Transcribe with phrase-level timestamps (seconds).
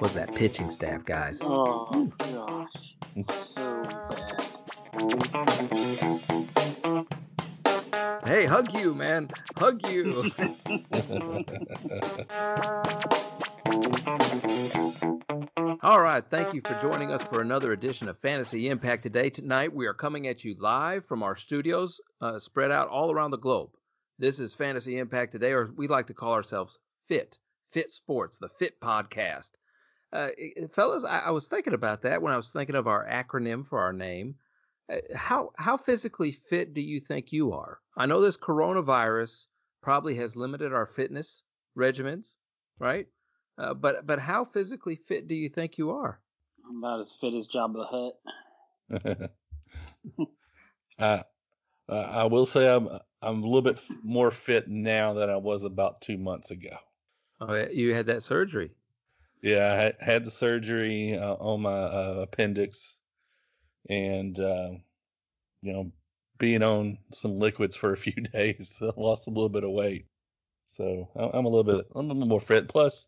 [0.00, 1.38] Was that pitching staff, guys?
[1.42, 2.96] Oh gosh,
[3.56, 4.42] so bad.
[8.24, 9.28] Hey, hug you, man.
[9.58, 10.30] Hug you.
[15.82, 19.30] All right, thank you for joining us for another edition of Fantasy Impact today.
[19.30, 23.32] Tonight we are coming at you live from our studios, uh, spread out all around
[23.32, 23.70] the globe.
[24.22, 27.36] This is Fantasy Impact today, or we like to call ourselves Fit
[27.74, 29.48] Fit Sports, the Fit Podcast.
[30.12, 30.28] Uh,
[30.76, 33.80] fellas, I, I, was thinking about that when I was thinking of our acronym for
[33.80, 34.36] our name.
[34.88, 37.80] Uh, how how physically fit do you think you are?
[37.96, 39.46] I know this coronavirus
[39.82, 41.42] probably has limited our fitness
[41.76, 42.34] regimens,
[42.78, 43.08] right?
[43.58, 46.20] Uh, but but how physically fit do you think you are?
[46.64, 48.12] I'm about as fit as Jabba
[48.92, 50.30] the Hutt.
[51.00, 51.22] uh,
[51.88, 52.88] I will say I'm
[53.20, 56.76] I'm a little bit more fit now than I was about two months ago.
[57.40, 58.70] Oh, you had that surgery.
[59.42, 62.78] Yeah, I had, had the surgery uh, on my uh, appendix,
[63.88, 64.70] and uh,
[65.62, 65.92] you know,
[66.38, 70.06] being on some liquids for a few days, I lost a little bit of weight.
[70.76, 72.68] So I'm a little bit I'm a little more fit.
[72.68, 73.06] Plus,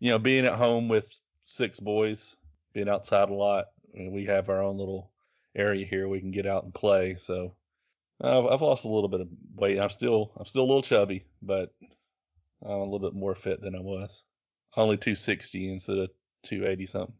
[0.00, 1.06] you know, being at home with
[1.46, 2.18] six boys,
[2.74, 5.10] being outside a lot, and we have our own little
[5.56, 7.16] area here we can get out and play.
[7.26, 7.54] So
[8.20, 9.78] I've, I've lost a little bit of weight.
[9.78, 11.72] I'm still I'm still a little chubby, but
[12.62, 14.10] I'm a little bit more fit than I was.
[14.76, 16.10] Only 260 instead of
[16.44, 17.14] 280 something.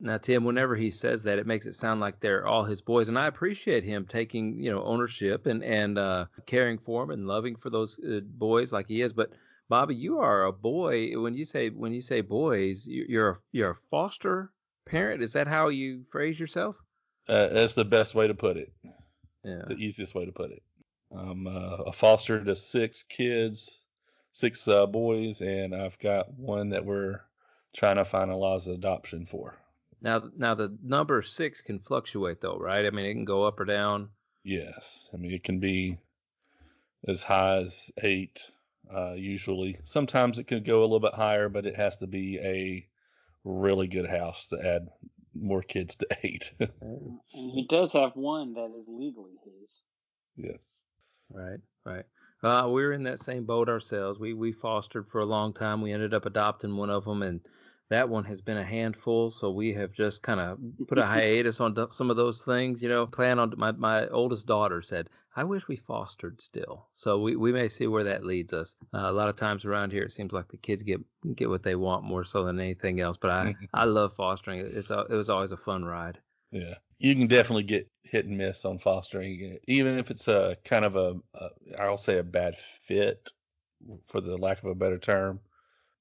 [0.00, 3.08] Now, Tim, whenever he says that, it makes it sound like they're all his boys,
[3.08, 7.26] and I appreciate him taking, you know, ownership and and uh, caring for them and
[7.26, 9.12] loving for those uh, boys like he is.
[9.12, 9.30] But
[9.68, 11.20] Bobby, you are a boy.
[11.20, 14.52] When you say when you say boys, you're a, you're a foster
[14.86, 15.22] parent.
[15.22, 16.76] Is that how you phrase yourself?
[17.28, 18.72] Uh, that's the best way to put it.
[19.48, 19.62] Yeah.
[19.66, 20.62] The easiest way to put it.
[21.10, 23.70] I'm uh, a foster to six kids,
[24.34, 27.20] six uh, boys, and I've got one that we're
[27.74, 29.56] trying to finalize adoption for.
[30.02, 32.84] Now, now the number six can fluctuate though, right?
[32.84, 34.10] I mean, it can go up or down.
[34.44, 35.98] Yes, I mean it can be
[37.06, 37.72] as high as
[38.02, 38.38] eight,
[38.94, 39.78] uh, usually.
[39.86, 42.86] Sometimes it can go a little bit higher, but it has to be a
[43.44, 44.88] really good house to add
[45.40, 46.50] more kids to eight.
[46.60, 49.70] and he does have one that is legally his.
[50.36, 50.58] Yes.
[51.30, 52.04] Right, right.
[52.42, 54.18] Uh, we are in that same boat ourselves.
[54.20, 55.82] We we fostered for a long time.
[55.82, 57.40] We ended up adopting one of them, and
[57.90, 59.30] that one has been a handful.
[59.30, 62.82] So we have just kind of put a hiatus on some of those things.
[62.82, 66.88] You know, plan on my my oldest daughter said, I wish we fostered still.
[66.94, 68.74] So we, we may see where that leads us.
[68.92, 71.00] Uh, a lot of times around here, it seems like the kids get
[71.36, 73.16] get what they want more so than anything else.
[73.20, 74.60] But I I love fostering.
[74.60, 76.18] It's a, it was always a fun ride.
[76.50, 80.84] Yeah, you can definitely get hit and miss on fostering, even if it's a kind
[80.84, 81.48] of a, a
[81.80, 82.54] I'll say a bad
[82.88, 83.30] fit,
[84.10, 85.40] for the lack of a better term.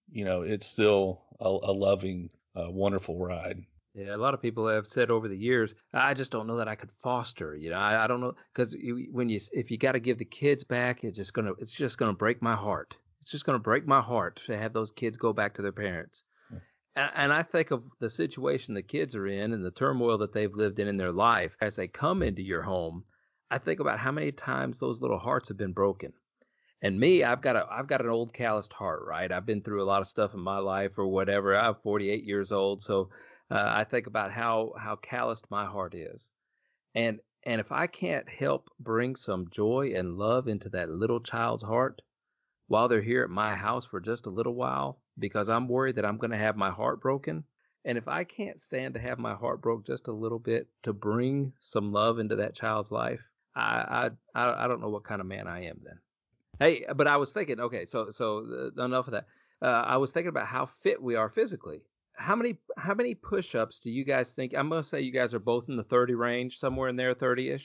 [0.09, 3.57] You know, it's still a, a loving, uh, wonderful ride.
[3.97, 6.67] Yeah, a lot of people have said over the years, I just don't know that
[6.67, 7.55] I could foster.
[7.55, 8.75] You know, I, I don't know because
[9.11, 11.97] when you if you got to give the kids back, it's just gonna it's just
[11.97, 12.95] gonna break my heart.
[13.21, 16.21] It's just gonna break my heart to have those kids go back to their parents.
[16.49, 16.57] Hmm.
[16.95, 20.31] And, and I think of the situation the kids are in and the turmoil that
[20.31, 23.03] they've lived in in their life as they come into your home.
[23.49, 26.13] I think about how many times those little hearts have been broken.
[26.81, 29.31] And me, I've got a I've got an old calloused heart, right?
[29.31, 31.55] I've been through a lot of stuff in my life or whatever.
[31.57, 33.09] I'm 48 years old, so
[33.49, 36.29] uh, I think about how how calloused my heart is,
[36.93, 41.63] and and if I can't help bring some joy and love into that little child's
[41.63, 42.01] heart
[42.67, 46.05] while they're here at my house for just a little while, because I'm worried that
[46.05, 47.45] I'm going to have my heart broken,
[47.85, 50.93] and if I can't stand to have my heart broke just a little bit to
[50.93, 53.21] bring some love into that child's life,
[53.55, 55.99] I I I don't know what kind of man I am then.
[56.59, 59.25] Hey, but I was thinking, okay, so so uh, enough of that.
[59.61, 61.81] Uh, I was thinking about how fit we are physically
[62.17, 64.53] how many how many push-ups do you guys think?
[64.57, 67.61] I'm gonna say you guys are both in the 30 range, somewhere in there, 30ish.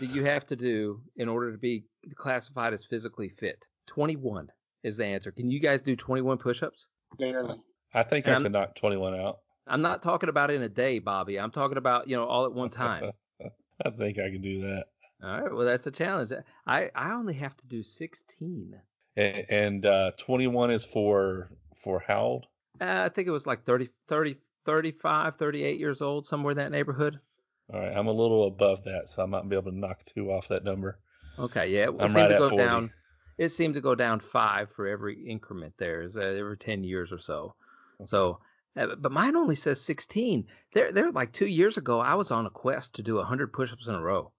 [0.00, 1.84] Do you have to do in order to be
[2.16, 3.58] classified as physically fit?
[3.86, 4.48] 21
[4.82, 5.30] is the answer.
[5.30, 6.86] Can you guys do 21 push-ups?
[7.18, 7.60] Barely.
[7.92, 9.38] I think and I can knock 21 out.
[9.66, 11.38] I'm not talking about in a day, Bobby.
[11.38, 13.12] I'm talking about you know all at one time.
[13.84, 14.84] I think I can do that.
[15.22, 15.52] All right.
[15.52, 16.30] Well, that's a challenge.
[16.66, 18.74] I I only have to do 16.
[19.16, 21.50] And, and uh, 21 is for
[21.82, 22.46] for how old?
[22.80, 26.72] Uh, I think it was like 30, 30, 35, 38 years old, somewhere in that
[26.72, 27.20] neighborhood.
[27.72, 30.30] All right, I'm a little above that, so I might be able to knock two
[30.30, 30.98] off that number.
[31.38, 32.64] Okay, yeah, it I'm seemed right to at go 40.
[32.64, 32.90] down.
[33.38, 37.10] It seemed to go down five for every increment there, is uh, every ten years
[37.12, 37.54] or so.
[38.00, 38.08] Okay.
[38.08, 38.40] So,
[38.78, 40.46] uh, but mine only says 16.
[40.74, 43.86] There, there, like two years ago, I was on a quest to do 100 push-ups
[43.88, 44.32] in a row,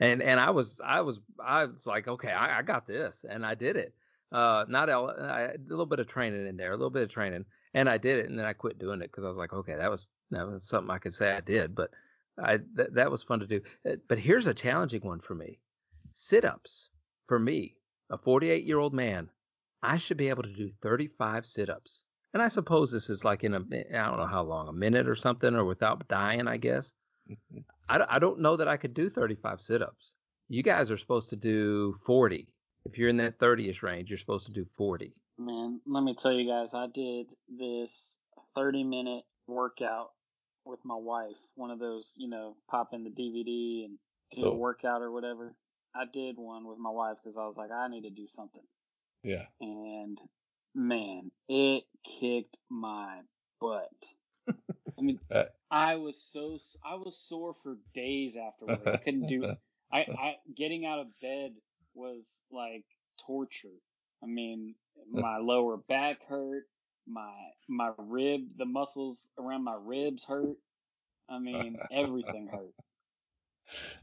[0.00, 3.44] and and I was, I was, I was like, okay, I, I got this, and
[3.44, 3.94] I did it.
[4.32, 7.10] Uh, not L, I, a little bit of training in there, a little bit of
[7.10, 9.52] training, and I did it, and then I quit doing it because I was like,
[9.52, 11.90] okay, that was that was something I could say I did, but
[12.38, 13.60] I th- that was fun to do.
[13.88, 15.60] Uh, but here's a challenging one for me:
[16.12, 16.88] sit-ups.
[17.26, 17.76] For me,
[18.10, 19.30] a 48 year old man,
[19.82, 22.02] I should be able to do 35 sit-ups.
[22.32, 25.08] And I suppose this is like in a I don't know how long, a minute
[25.08, 26.92] or something, or without dying, I guess.
[27.88, 30.12] I, I don't know that I could do 35 sit-ups.
[30.48, 32.48] You guys are supposed to do 40.
[32.84, 35.12] If you're in that 30ish range, you're supposed to do 40.
[35.38, 37.90] Man, let me tell you guys, I did this
[38.54, 40.10] 30 minute workout
[40.64, 41.36] with my wife.
[41.56, 43.98] One of those, you know, pop in the DVD and
[44.34, 44.54] do a oh.
[44.54, 45.54] workout or whatever.
[45.94, 48.62] I did one with my wife because I was like, I need to do something.
[49.22, 49.44] Yeah.
[49.60, 50.18] And
[50.74, 51.84] man, it
[52.20, 53.20] kicked my
[53.60, 53.90] butt.
[54.98, 58.82] I mean, Uh, I was so I was sore for days afterwards.
[58.86, 59.44] I couldn't do.
[59.92, 61.52] I, I getting out of bed
[61.94, 62.84] was like
[63.26, 63.78] torture.
[64.22, 64.74] I mean,
[65.10, 66.64] my lower back hurt,
[67.06, 67.32] my
[67.68, 70.56] my rib, the muscles around my ribs hurt.
[71.28, 72.74] I mean, everything hurt.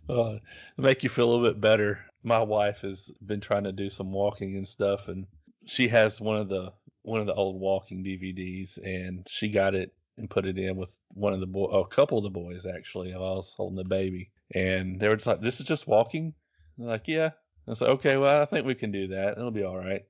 [0.10, 0.38] Uh,
[0.78, 4.12] make you feel a little bit better, my wife has been trying to do some
[4.12, 5.28] walking and stuff, and
[5.68, 6.74] she has one of the
[7.04, 10.90] one of the old walking DVDs, and she got it and put it in with
[11.10, 13.14] one of the boy, a couple of the boys actually.
[13.14, 16.34] I was holding the baby, and they were just like, "This is just walking."
[16.78, 17.32] Like, "Yeah."
[17.68, 19.38] I was like, "Okay, well, I think we can do that.
[19.38, 20.06] It'll be all right."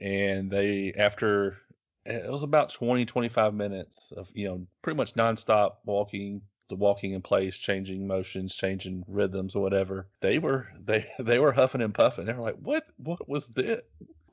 [0.00, 1.58] And they, after
[2.06, 7.12] it was about 20, 25 minutes of you know pretty much nonstop walking, the walking
[7.12, 10.06] in place, changing motions, changing rhythms or whatever.
[10.20, 12.26] They were they they were huffing and puffing.
[12.26, 13.80] They were like, "What what was this?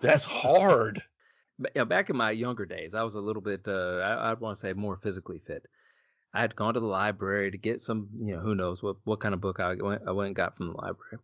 [0.02, 1.02] That's hard."
[1.62, 4.40] Ba- yeah, back in my younger days, I was a little bit, uh, I, I'd
[4.42, 5.64] want to say more physically fit.
[6.34, 9.22] I had gone to the library to get some, you know, who knows what, what
[9.22, 11.20] kind of book I went, I went and got from the library.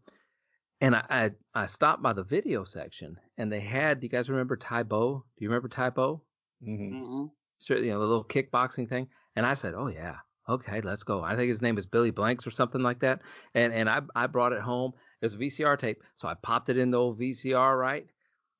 [0.81, 1.31] And I, I,
[1.63, 5.23] I stopped by the video section and they had, do you guys remember Tae Bo?
[5.37, 6.23] Do you remember Tae Bo?
[6.63, 7.25] hmm hmm
[7.61, 9.07] Sure, you know, the little kickboxing thing.
[9.35, 10.17] And I said, oh yeah,
[10.47, 11.23] okay, let's go.
[11.23, 13.19] I think his name is Billy Blanks or something like that.
[13.55, 14.93] And, and I, I brought it home.
[15.21, 16.01] It was a VCR tape.
[16.15, 18.05] So I popped it in the old VCR, right?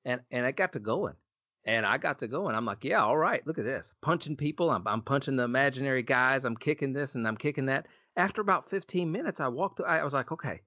[0.05, 1.13] And, and I got to going.
[1.67, 3.91] And I got to go, and I'm like, yeah, all right, look at this.
[4.01, 4.69] Punching people.
[4.71, 6.45] I'm, I'm punching the imaginary guys.
[6.45, 7.87] I'm kicking this and I'm kicking that.
[8.15, 10.61] After about 15 minutes, I walked, I was like, okay,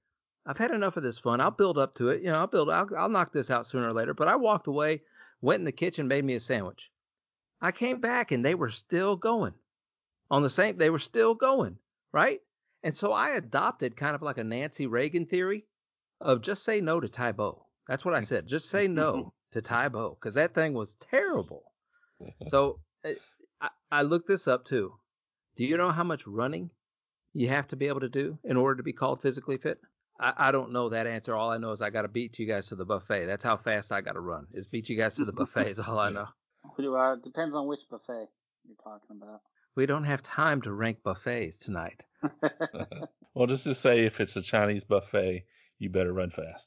[0.46, 1.40] I've had enough of this fun.
[1.40, 2.22] I'll build up to it.
[2.22, 4.14] You know, I'll build, I'll, I'll knock this out sooner or later.
[4.14, 5.00] But I walked away,
[5.40, 6.90] went in the kitchen, made me a sandwich.
[7.62, 9.54] I came back, and they were still going
[10.30, 11.76] on the same, they were still going,
[12.12, 12.40] right?
[12.82, 15.64] And so I adopted kind of like a Nancy Reagan theory
[16.20, 17.66] of just say no to Tae Bo.
[17.88, 18.28] That's what I mm.
[18.28, 18.46] said.
[18.46, 21.64] Just say no to Tae Bo because that thing was terrible.
[22.50, 23.12] So uh,
[23.62, 24.92] I, I looked this up too.
[25.56, 26.68] Do you know how much running
[27.32, 29.80] you have to be able to do in order to be called physically fit?
[30.20, 31.34] I, I don't know that answer.
[31.34, 33.24] All I know is I got to beat you guys to the buffet.
[33.26, 34.46] That's how fast I got to run.
[34.52, 36.26] Is beat you guys to the buffet is all I know.
[36.78, 38.28] Well, it depends on which buffet
[38.66, 39.40] you're talking about.
[39.76, 42.04] We don't have time to rank buffets tonight.
[43.34, 45.44] well, just to say, if it's a Chinese buffet,
[45.78, 46.66] you better run fast.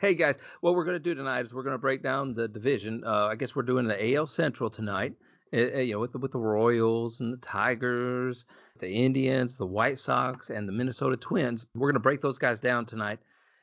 [0.00, 2.48] Hey guys, what we're going to do tonight is we're going to break down the
[2.48, 3.02] division.
[3.04, 5.14] Uh, I guess we're doing the AL Central tonight.
[5.52, 8.44] Uh, you know, with the, with the Royals and the Tigers,
[8.78, 11.66] the Indians, the White Sox, and the Minnesota Twins.
[11.74, 13.18] We're going to break those guys down tonight.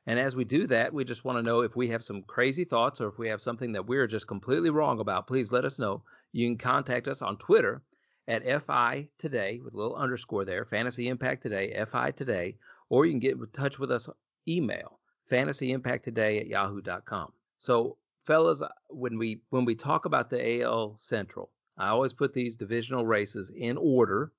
[0.05, 2.65] And as we do that, we just want to know if we have some crazy
[2.65, 5.27] thoughts or if we have something that we're just completely wrong about.
[5.27, 6.03] Please let us know.
[6.33, 7.81] You can contact us on Twitter
[8.27, 12.55] at FI Today with a little underscore there, Fantasy Impact Today, FI Today,
[12.89, 14.09] or you can get in touch with us
[14.45, 14.96] email
[15.31, 17.31] fantasyimpacttoday at yahoo.com.
[17.59, 22.33] So, fellas, uh, when we when we talk about the AL Central, I always put
[22.33, 24.31] these divisional races in order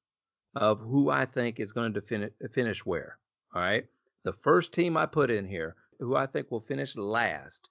[0.55, 3.19] of who I think is going to fin- finish where.
[3.55, 3.87] All right.
[4.25, 7.69] The first team I put in here, who I think will finish last,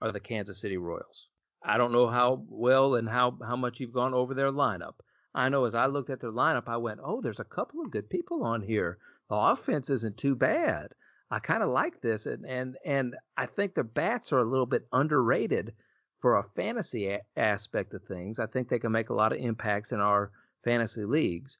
[0.00, 1.28] are the Kansas City Royals.
[1.62, 4.94] I don't know how well and how, how much you've gone over their lineup.
[5.34, 7.90] I know as I looked at their lineup, I went, oh, there's a couple of
[7.90, 8.98] good people on here.
[9.28, 10.94] The offense isn't too bad.
[11.30, 14.66] I kind of like this, and, and and I think their bats are a little
[14.66, 15.72] bit underrated
[16.20, 18.38] for a fantasy a- aspect of things.
[18.38, 20.30] I think they can make a lot of impacts in our
[20.64, 21.58] fantasy leagues.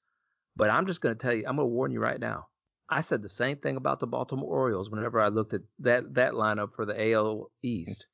[0.56, 2.46] But I'm just going to tell you, I'm going to warn you right now.
[2.88, 6.32] I said the same thing about the Baltimore Orioles whenever I looked at that that
[6.32, 8.06] lineup for the AL East.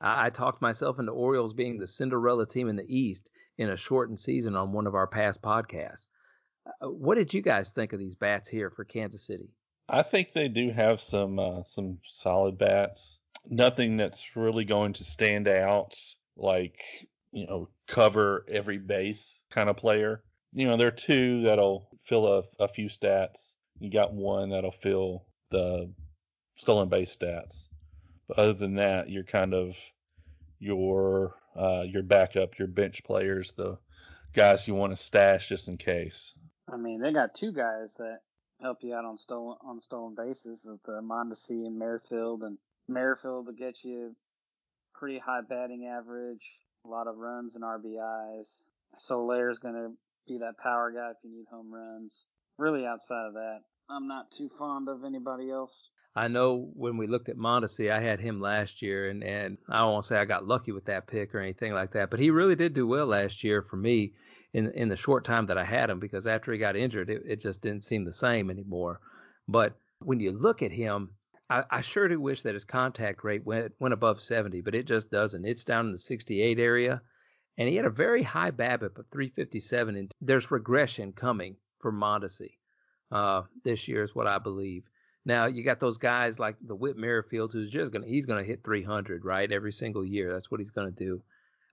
[0.00, 3.76] I, I talked myself into Orioles being the Cinderella team in the East in a
[3.76, 6.06] shortened season on one of our past podcasts.
[6.80, 9.50] Uh, what did you guys think of these bats here for Kansas City?
[9.88, 13.00] I think they do have some uh, some solid bats.
[13.48, 15.94] Nothing that's really going to stand out
[16.36, 16.78] like
[17.32, 20.22] you know cover every base kind of player.
[20.52, 23.36] You know, there are two that'll fill a, a few stats.
[23.78, 25.90] You got one that'll fill the
[26.58, 27.56] stolen base stats.
[28.26, 29.72] But other than that, you're kind of
[30.58, 33.78] your uh, your backup, your bench players, the
[34.34, 36.32] guys you want to stash just in case.
[36.70, 38.18] I mean, they got two guys that
[38.60, 43.46] help you out on stolen on stolen bases with uh, Mondesi and Merrifield, and Merrifield
[43.46, 44.14] will get you
[44.94, 46.42] pretty high batting average,
[46.84, 48.46] a lot of runs and RBIs.
[49.06, 49.92] Soler's going to
[50.26, 52.12] be that power guy if you need home runs.
[52.58, 55.72] Really, outside of that, I'm not too fond of anybody else.
[56.16, 59.78] I know when we looked at Mondesi, I had him last year, and and I
[59.78, 62.18] don't want to say I got lucky with that pick or anything like that, but
[62.18, 64.14] he really did do well last year for me
[64.52, 67.22] in in the short time that I had him because after he got injured, it,
[67.26, 69.00] it just didn't seem the same anymore.
[69.46, 71.10] But when you look at him,
[71.50, 74.86] I, I sure do wish that his contact rate went went above 70, but it
[74.86, 75.44] just doesn't.
[75.44, 77.02] It's down in the 68 area,
[77.56, 82.52] and he had a very high BABIP of 357, and there's regression coming for Mondesi
[83.12, 84.84] uh, this year, is what I believe.
[85.24, 88.64] Now you got those guys like the Whit Merrifield, who's just gonna he's gonna hit
[88.64, 90.32] 300 right every single year.
[90.32, 91.22] That's what he's gonna do.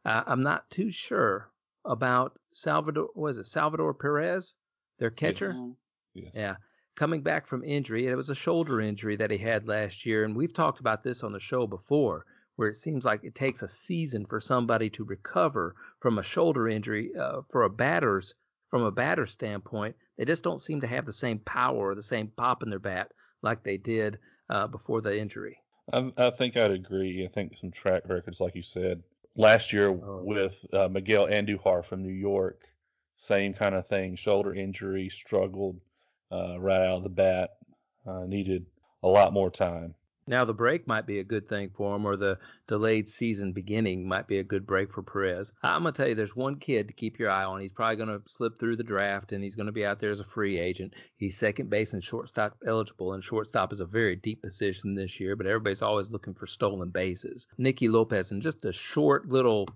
[0.06, 1.50] Uh, I'm not too sure
[1.86, 3.10] about Salvador.
[3.16, 4.54] Was it Salvador Perez,
[5.00, 5.54] their catcher?
[5.54, 5.76] Yes.
[6.14, 6.32] Yes.
[6.34, 6.56] Yeah,
[6.98, 8.08] coming back from injury.
[8.08, 11.24] It was a shoulder injury that he had last year, and we've talked about this
[11.24, 12.26] on the show before,
[12.56, 16.68] where it seems like it takes a season for somebody to recover from a shoulder
[16.68, 17.12] injury.
[17.20, 18.34] Uh, for a batter's
[18.70, 22.04] from a batter standpoint, they just don't seem to have the same power or the
[22.04, 23.12] same pop in their bat
[23.42, 24.18] like they did
[24.50, 25.58] uh, before the injury.
[25.94, 27.26] I, I think I'd agree.
[27.26, 29.04] I think some track records, like you said,
[29.36, 30.22] last year Oh.
[30.24, 32.62] with uh, Miguel Andujar from New York,
[33.28, 34.16] same kind of thing.
[34.16, 35.80] Shoulder injury, struggled
[36.32, 37.52] uh, right out of the bat,
[38.06, 38.66] uh, needed
[39.04, 39.94] a lot more time.
[40.28, 44.08] Now the break might be a good thing for him, or the delayed season beginning
[44.08, 45.52] might be a good break for Perez.
[45.62, 47.62] I'm gonna tell you, there's one kid to keep your eye on.
[47.62, 50.26] He's probably gonna slip through the draft, and he's gonna be out there as a
[50.34, 50.96] free agent.
[51.18, 55.36] He's second base and shortstop eligible, and shortstop is a very deep position this year.
[55.36, 57.46] But everybody's always looking for stolen bases.
[57.60, 59.68] Nicky Lopez, in just a short little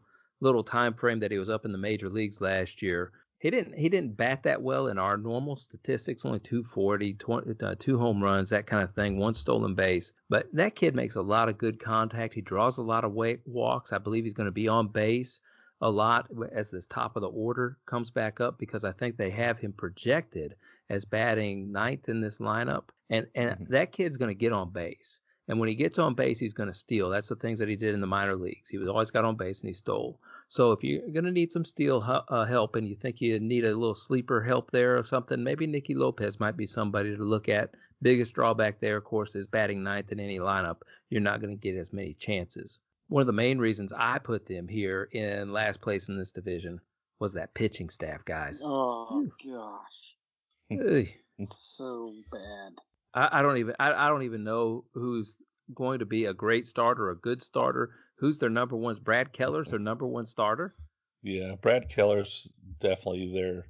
[0.41, 3.73] little time frame that he was up in the major leagues last year, he didn't
[3.73, 8.21] he didn't bat that well in our normal statistics only 240 20, uh, two home
[8.21, 10.11] runs that kind of thing one stolen base.
[10.29, 12.33] But that kid makes a lot of good contact.
[12.33, 13.91] He draws a lot of wa- walks.
[13.91, 15.39] I believe he's going to be on base
[15.81, 19.29] a lot as this top of the order comes back up because i think they
[19.29, 20.53] have him projected
[20.89, 22.89] as batting ninth in this lineup.
[23.09, 23.67] And and Mhm.
[23.69, 25.18] that kid's going to get on base
[25.49, 27.75] and when he gets on base he's going to steal that's the things that he
[27.75, 30.17] did in the minor leagues he was always got on base and he stole
[30.51, 33.65] so if you're going to need some steal uh, help and you think you need
[33.65, 37.47] a little sleeper help there or something, maybe Nicky Lopez might be somebody to look
[37.47, 37.69] at.
[38.01, 40.77] Biggest drawback there, of course, is batting ninth in any lineup.
[41.09, 42.79] You're not going to get as many chances.
[43.09, 46.79] One of the main reasons I put them here in last place in this division
[47.19, 48.59] was that pitching staff, guys.
[48.63, 51.47] Oh gosh, Ugh.
[51.77, 52.73] so bad.
[53.13, 55.33] I, I don't even I, I don't even know who's
[55.73, 57.91] going to be a great starter, a good starter.
[58.19, 58.95] Who's their number one?
[58.95, 60.75] Is Brad Keller's their number one starter?
[61.23, 62.47] Yeah, Brad Keller's
[62.81, 63.65] definitely their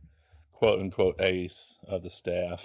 [0.53, 2.60] quote unquote ace of the staff.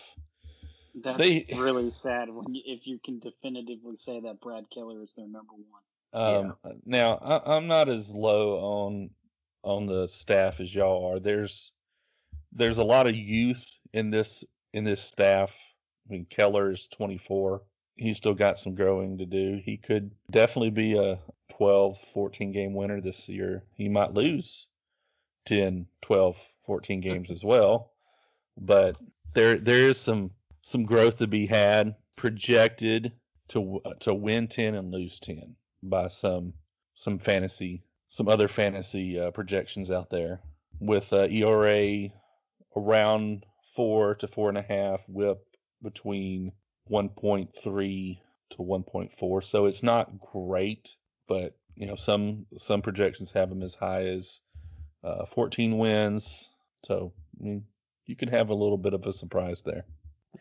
[1.03, 5.11] That's They- really sad when you, if you can definitively say that Brad Keller is
[5.17, 5.83] their number one.
[6.13, 6.55] Um,
[6.87, 9.11] Now, I, I'm not as low on
[9.63, 11.19] on the staff as y'all are.
[11.19, 11.73] There's
[12.53, 13.63] there's a lot of youth
[13.93, 15.51] in this in this staff.
[16.07, 17.63] I mean, Keller's 24.
[17.97, 19.61] He's still got some growing to do.
[19.65, 21.19] He could definitely be a
[21.57, 23.63] 12, 14 game winner this year.
[23.75, 24.67] He might lose
[25.47, 26.35] 10, 12,
[26.67, 27.93] 14 games as well,
[28.57, 28.97] but
[29.35, 30.31] there there is some
[30.63, 31.95] some growth to be had.
[32.17, 33.13] Projected
[33.49, 36.55] to to win 10 and lose 10 by some
[36.95, 37.83] some fantasy
[38.15, 40.41] some other fantasy uh, projections out there
[40.81, 42.09] with uh, ERA
[42.77, 43.45] around
[43.75, 45.45] four to four and a half, WHIP
[45.85, 46.53] between
[46.91, 48.19] 1.3
[48.51, 49.51] to 1.4.
[49.51, 50.89] So it's not great,
[51.29, 54.41] but you know some some projections have them as high as
[55.03, 56.27] uh, 14 wins.
[56.85, 57.65] So I mean,
[58.07, 59.85] you could have a little bit of a surprise there.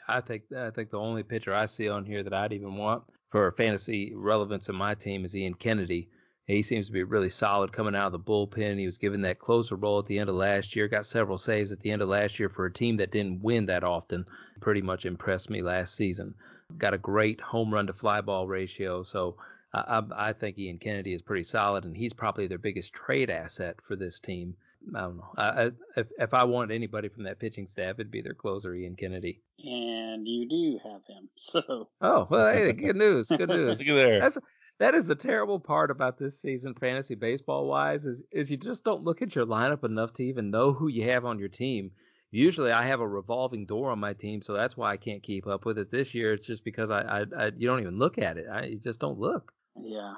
[0.07, 3.03] I think I think the only pitcher I see on here that I'd even want
[3.29, 6.09] for fantasy relevance in my team is Ian Kennedy.
[6.45, 8.77] He seems to be really solid coming out of the bullpen.
[8.77, 10.89] He was given that closer role at the end of last year.
[10.89, 13.65] Got several saves at the end of last year for a team that didn't win
[13.67, 14.25] that often.
[14.59, 16.35] Pretty much impressed me last season.
[16.77, 19.03] Got a great home run to fly ball ratio.
[19.03, 19.37] So
[19.73, 23.29] I, I, I think Ian Kennedy is pretty solid, and he's probably their biggest trade
[23.29, 24.55] asset for this team.
[24.93, 25.33] I don't know.
[25.37, 28.75] I, I, if if I wanted anybody from that pitching staff, it'd be their closer,
[28.75, 29.39] Ian Kennedy.
[29.63, 33.79] And you do have him, so Oh well, hey, good news, good news.
[33.79, 34.19] Look at there.
[34.19, 34.37] That's
[34.79, 38.83] that is the terrible part about this season, fantasy baseball wise, is is you just
[38.83, 41.91] don't look at your lineup enough to even know who you have on your team.
[42.31, 45.45] Usually, I have a revolving door on my team, so that's why I can't keep
[45.45, 45.91] up with it.
[45.91, 48.45] This year, it's just because I, I, I you don't even look at it.
[48.51, 49.51] I you just don't look.
[49.79, 50.13] Yeah.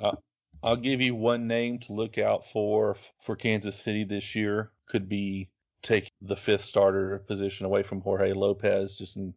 [0.00, 0.16] uh,
[0.62, 4.72] I'll give you one name to look out for for Kansas City this year.
[4.88, 5.50] Could be
[5.82, 9.34] take the fifth starter position away from Jorge Lopez, just in,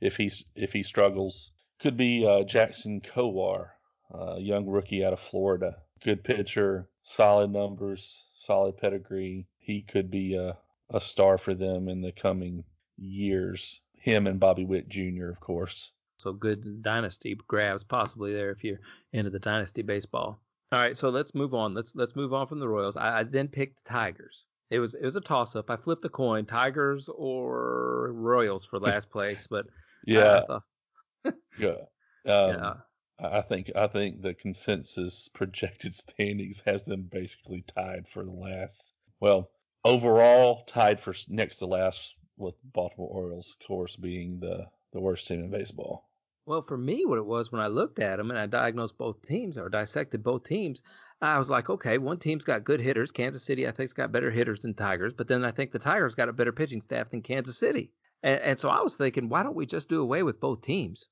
[0.00, 1.50] if he's if he struggles.
[1.80, 3.68] Could be uh, Jackson Kowar,
[4.14, 5.76] uh, young rookie out of Florida.
[6.04, 9.46] Good pitcher, solid numbers, solid pedigree.
[9.58, 10.56] He could be a,
[10.94, 12.64] a star for them in the coming
[12.96, 13.80] years.
[13.94, 15.90] Him and Bobby Witt Jr., of course.
[16.18, 18.80] So good dynasty grabs possibly there if you're
[19.12, 20.40] into the dynasty baseball.
[20.72, 21.74] All right, so let's move on.
[21.74, 22.96] Let's let's move on from the Royals.
[22.96, 24.44] I, I then picked the Tigers.
[24.70, 25.70] It was it was a toss up.
[25.70, 29.66] I flipped the coin, Tigers or Royals for last place, but
[30.06, 30.42] yeah,
[31.58, 31.68] yeah.
[31.68, 31.74] Um,
[32.24, 32.72] yeah.
[33.22, 38.82] I think I think the consensus projected standings has them basically tied for the last.
[39.20, 39.50] Well,
[39.84, 41.98] overall tied for next to last,
[42.36, 46.08] with Baltimore Orioles, of course, being the the worst team in baseball.
[46.46, 49.22] Well, for me, what it was when I looked at them and I diagnosed both
[49.26, 50.82] teams or dissected both teams,
[51.20, 53.12] I was like, okay, one team's got good hitters.
[53.12, 56.14] Kansas City, I think's got better hitters than Tigers, but then I think the Tigers
[56.14, 57.92] got a better pitching staff than Kansas City.
[58.22, 61.06] And, and so I was thinking, why don't we just do away with both teams?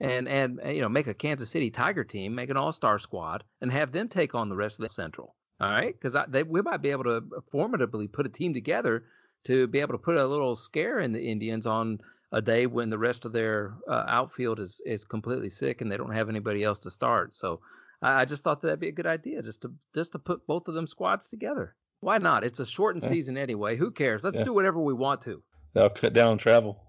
[0.00, 3.44] And and uh, you know make a Kansas City Tiger team, make an all-star squad,
[3.60, 5.34] and have them take on the rest of the Central.
[5.58, 6.14] All right, because
[6.48, 9.04] we might be able to uh, formidably put a team together
[9.46, 11.98] to be able to put a little scare in the Indians on
[12.32, 15.96] a day when the rest of their uh, outfield is is completely sick and they
[15.96, 17.32] don't have anybody else to start.
[17.34, 17.60] So
[18.02, 20.68] I, I just thought that'd be a good idea, just to just to put both
[20.68, 21.74] of them squads together.
[22.00, 22.44] Why not?
[22.44, 23.10] It's a shortened yeah.
[23.10, 23.76] season anyway.
[23.76, 24.22] Who cares?
[24.22, 24.44] Let's yeah.
[24.44, 25.42] do whatever we want to.
[25.72, 26.82] That'll cut down on travel.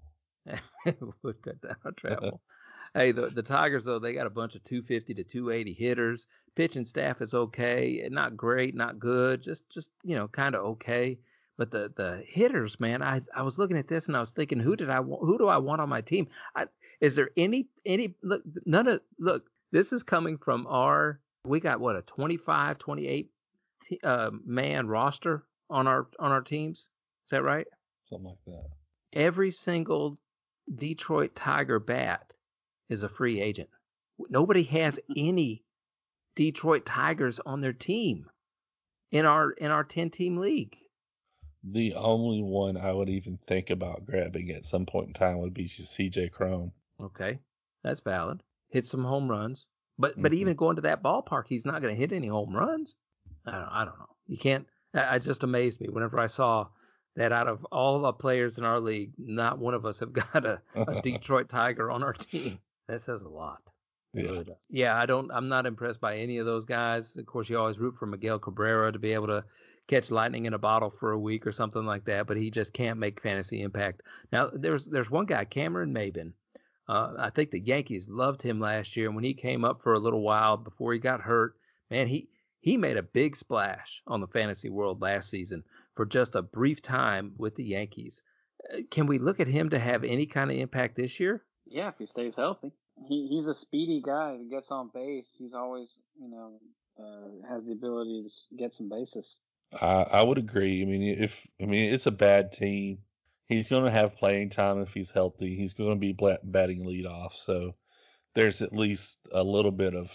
[1.22, 2.16] would cut down on uh-huh.
[2.16, 2.40] travel.
[2.98, 6.26] Hey, the the Tigers though they got a bunch of 250 to 280 hitters.
[6.56, 11.20] Pitching staff is okay, not great, not good, just just you know kind of okay.
[11.56, 14.58] But the the hitters, man, I I was looking at this and I was thinking,
[14.58, 16.26] who did I who do I want on my team?
[16.56, 16.64] I,
[17.00, 21.78] is there any any look none of look this is coming from our we got
[21.78, 23.30] what a 25 28
[23.88, 26.88] t- uh, man roster on our on our teams.
[27.26, 27.68] Is that right?
[28.10, 28.70] Something like that.
[29.12, 30.18] Every single
[30.74, 32.32] Detroit Tiger bat
[32.88, 33.68] is a free agent.
[34.30, 35.64] Nobody has any
[36.36, 38.26] Detroit Tigers on their team
[39.10, 40.76] in our in our 10 team league.
[41.64, 45.54] The only one I would even think about grabbing at some point in time would
[45.54, 46.72] be CJ Cron.
[47.00, 47.40] Okay.
[47.82, 48.42] That's valid.
[48.70, 49.66] Hit some home runs.
[49.98, 50.22] But mm-hmm.
[50.22, 52.94] but even going to that ballpark, he's not going to hit any home runs.
[53.46, 54.16] I don't I don't know.
[54.26, 56.68] You can't I just amazed me whenever I saw
[57.16, 60.46] that out of all the players in our league, not one of us have got
[60.46, 62.58] a, a Detroit Tiger on our team.
[62.88, 63.62] That says a lot.
[64.14, 64.42] Yeah.
[64.70, 65.30] yeah, I don't.
[65.30, 67.04] I'm not impressed by any of those guys.
[67.16, 69.44] Of course, you always root for Miguel Cabrera to be able to
[69.88, 72.72] catch lightning in a bottle for a week or something like that, but he just
[72.72, 74.02] can't make fantasy impact.
[74.32, 76.32] Now, there's there's one guy, Cameron Maybin.
[76.88, 79.92] Uh, I think the Yankees loved him last year, and when he came up for
[79.92, 81.54] a little while before he got hurt,
[81.90, 82.28] man, he
[82.60, 86.80] he made a big splash on the fantasy world last season for just a brief
[86.80, 88.22] time with the Yankees.
[88.72, 91.44] Uh, can we look at him to have any kind of impact this year?
[91.70, 92.72] Yeah, if he stays healthy.
[93.06, 94.32] He he's a speedy guy.
[94.34, 96.60] If he gets on base, he's always you know
[96.98, 99.36] uh, has the ability to get some bases.
[99.72, 100.82] I I would agree.
[100.82, 102.98] I mean, if I mean it's a bad team,
[103.46, 105.56] he's going to have playing time if he's healthy.
[105.56, 107.74] He's going to be batting leadoff, so
[108.34, 110.08] there's at least a little bit of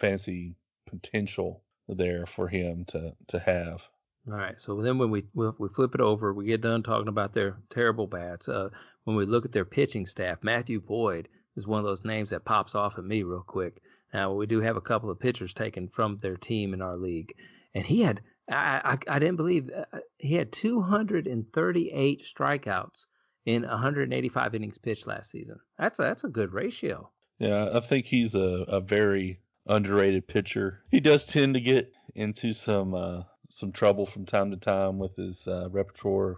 [0.00, 0.56] fancy
[0.88, 3.80] potential there for him to to have.
[4.30, 4.56] All right.
[4.58, 8.06] So then when we we flip it over, we get done talking about their terrible
[8.06, 8.46] bats.
[8.48, 8.68] Uh,
[9.04, 12.44] when we look at their pitching staff, Matthew Boyd is one of those names that
[12.44, 13.80] pops off at me real quick.
[14.12, 17.34] Now we do have a couple of pitchers taken from their team in our league,
[17.74, 23.04] and he had I I, I didn't believe uh, he had 238 strikeouts
[23.46, 25.58] in 185 innings pitched last season.
[25.78, 27.10] That's a, that's a good ratio.
[27.38, 30.82] Yeah, I think he's a, a very underrated pitcher.
[30.90, 35.16] He does tend to get into some uh, some trouble from time to time with
[35.16, 36.36] his uh, repertoire.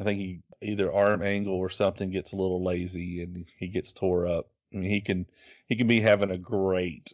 [0.00, 3.92] I think he either arm angle or something gets a little lazy and he gets
[3.92, 4.48] tore up.
[4.72, 5.26] I mean, he can
[5.68, 7.12] he can be having a great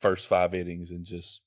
[0.00, 1.40] first five innings and just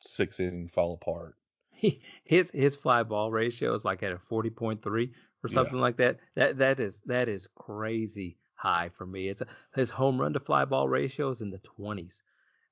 [0.00, 1.34] six innings fall apart.
[1.72, 5.12] He, his his fly ball ratio is like at a forty point three
[5.42, 5.80] or something yeah.
[5.82, 6.18] like that.
[6.36, 9.28] That that is that is crazy high for me.
[9.28, 12.20] It's a, his home run to fly ball ratio is in the twenties.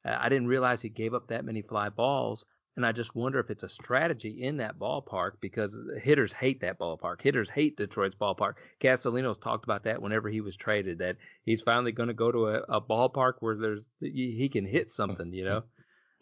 [0.04, 2.44] Uh, I didn't realize he gave up that many fly balls
[2.78, 6.78] and I just wonder if it's a strategy in that ballpark because hitters hate that
[6.78, 7.20] ballpark.
[7.20, 8.52] Hitters hate Detroit's ballpark.
[8.80, 12.46] Castellanos talked about that whenever he was traded, that he's finally going to go to
[12.46, 15.62] a, a, ballpark where there's he can hit something, you know.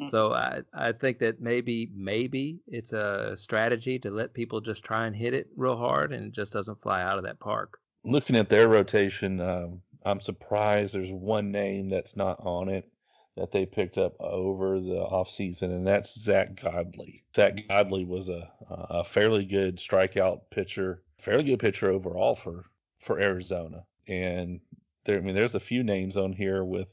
[0.01, 0.11] Mm.
[0.11, 5.07] So I I think that maybe maybe it's a strategy to let people just try
[5.07, 7.79] and hit it real hard and it just doesn't fly out of that park.
[8.03, 12.89] Looking at their rotation, um, I'm surprised there's one name that's not on it.
[13.37, 17.23] That they picked up over the offseason, and that's Zack Godley.
[17.35, 22.65] Zack Godley was a, a fairly good strikeout pitcher, fairly good pitcher overall for,
[23.07, 23.85] for Arizona.
[24.09, 24.61] And
[25.05, 26.89] there, I mean, there's a few names on here with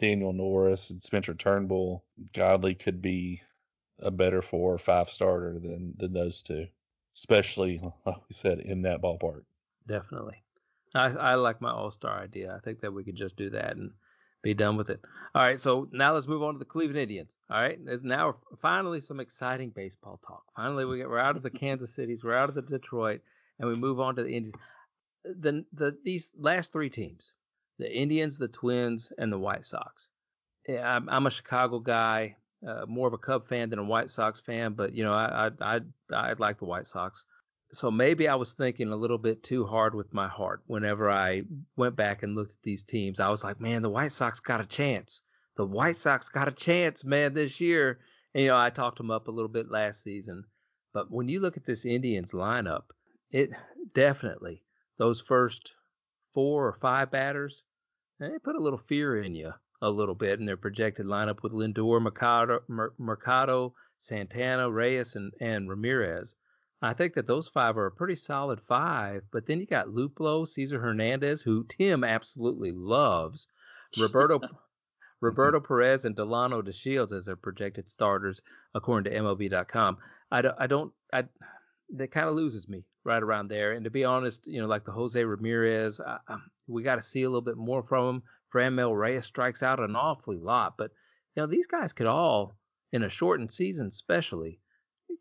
[0.00, 2.02] Daniel Norris and Spencer Turnbull.
[2.34, 3.40] Godley could be
[4.00, 6.66] a better four or five starter than, than those two,
[7.16, 9.42] especially, like we said, in that ballpark.
[9.86, 10.42] Definitely.
[10.92, 12.52] I, I like my all star idea.
[12.56, 13.92] I think that we could just do that and
[14.44, 15.00] be done with it.
[15.34, 17.30] All right, so now let's move on to the Cleveland Indians.
[17.50, 20.44] All right, There's now finally some exciting baseball talk.
[20.54, 23.22] Finally, we get we're out of the Kansas Cities, we're out of the Detroit,
[23.58, 24.54] and we move on to the Indians.
[25.24, 27.32] The the these last three teams,
[27.78, 30.08] the Indians, the Twins, and the White Sox.
[30.68, 34.40] I'm, I'm a Chicago guy, uh, more of a Cub fan than a White Sox
[34.46, 35.80] fan, but you know I I I,
[36.14, 37.24] I like the White Sox
[37.76, 41.42] so maybe I was thinking a little bit too hard with my heart whenever I
[41.76, 43.20] went back and looked at these teams.
[43.20, 45.20] I was like, man, the White Sox got a chance.
[45.56, 48.00] The White Sox got a chance, man, this year.
[48.34, 50.44] And, you know, I talked them up a little bit last season.
[50.92, 52.84] But when you look at this Indians lineup,
[53.30, 53.50] it
[53.94, 54.62] definitely,
[54.98, 55.72] those first
[56.32, 57.62] four or five batters,
[58.20, 61.42] eh, they put a little fear in you a little bit in their projected lineup
[61.42, 62.60] with Lindor, Mercado,
[62.98, 66.34] Mercado Santana, Reyes, and, and Ramirez.
[66.84, 69.22] I think that those five are a pretty solid five.
[69.32, 73.48] But then you got Luplow, Cesar Hernandez, who Tim absolutely loves,
[73.98, 74.40] Roberto
[75.22, 78.42] Roberto Perez and Delino DeShields as their projected starters
[78.74, 79.96] according to MLB.com.
[80.30, 81.24] I don't, I don't, I,
[81.96, 83.72] that kind of loses me right around there.
[83.72, 87.02] And to be honest, you know, like the Jose Ramirez, I, I, we got to
[87.02, 88.22] see a little bit more from him.
[88.50, 90.90] Fran Franmil Reyes strikes out an awfully lot, but
[91.34, 92.58] you know, these guys could all,
[92.92, 94.60] in a shortened season, especially,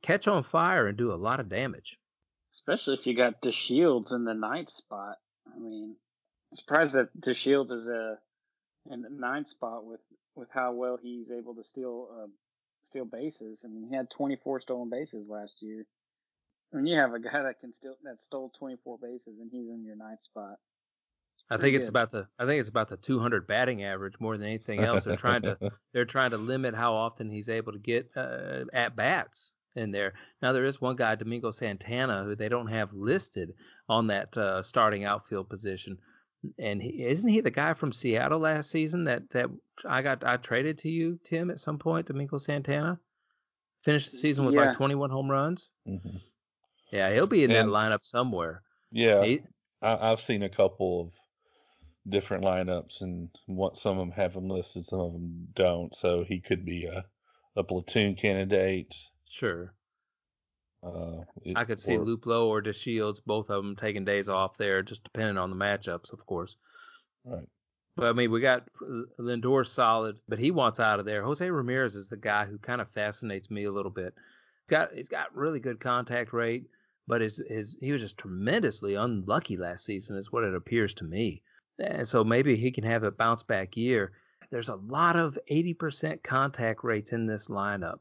[0.02, 1.98] catch on fire and do a lot of damage.
[2.54, 5.18] Especially if you got the DeShields in the ninth spot.
[5.54, 5.96] I mean,
[6.52, 8.18] I'm surprised that the DeShields is a
[8.92, 10.02] in the ninth spot with
[10.36, 12.28] with how well he's able to steal uh,
[12.86, 13.60] steal bases.
[13.64, 15.86] I mean, he had 24 stolen bases last year.
[16.72, 19.84] When you have a guy that can steal that stole 24 bases and he's in
[19.86, 20.58] your ninth spot.
[21.50, 24.48] I think it's about the I think it's about the 200 batting average more than
[24.48, 25.04] anything else.
[25.04, 25.58] They're trying to
[25.94, 30.14] they're trying to limit how often he's able to get uh, at bats in there.
[30.42, 33.54] Now there is one guy, Domingo Santana, who they don't have listed
[33.90, 35.98] on that uh, starting outfield position.
[36.60, 39.48] And he, isn't he the guy from Seattle last season that that
[39.88, 42.08] I got I traded to you, Tim, at some point?
[42.08, 43.00] Domingo Santana
[43.86, 44.68] finished the season with yeah.
[44.68, 45.70] like 21 home runs.
[45.88, 46.18] Mm-hmm.
[46.92, 48.62] Yeah, he'll be in and, that lineup somewhere.
[48.92, 49.42] Yeah, he,
[49.82, 54.50] I, have seen a couple of different lineups, and what some of them have him
[54.50, 55.96] listed, some of them don't.
[55.96, 57.06] So he could be a
[57.56, 58.94] a platoon candidate.
[59.40, 59.74] Sure.
[60.84, 61.24] Uh,
[61.56, 65.04] I could see or, Luplow or DeShields, both of them taking days off there, just
[65.04, 66.56] depending on the matchups, of course.
[67.26, 67.48] Right.
[67.96, 68.68] But I mean, we got
[69.20, 71.24] Lindor solid, but he wants out of there.
[71.24, 74.14] Jose Ramirez is the guy who kind of fascinates me a little bit.
[74.70, 76.66] Got he's got really good contact rate,
[77.08, 81.04] but his his he was just tremendously unlucky last season, is what it appears to
[81.04, 81.44] me.
[81.80, 84.12] And so maybe he can have a bounce back year.
[84.52, 88.00] There's a lot of 80% contact rates in this lineup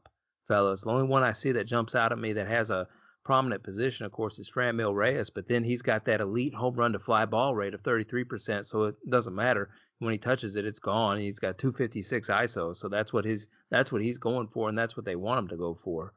[0.53, 0.81] fellas.
[0.81, 2.87] The only one I see that jumps out at me that has a
[3.25, 6.93] prominent position, of course, is Franmil Reyes, but then he's got that elite home run
[6.93, 9.69] to fly ball rate of 33%, so it doesn't matter.
[9.97, 11.19] When he touches it, it's gone.
[11.19, 14.95] He's got 256 ISO, so that's what his that's what he's going for, and that's
[14.95, 16.13] what they want him to go for.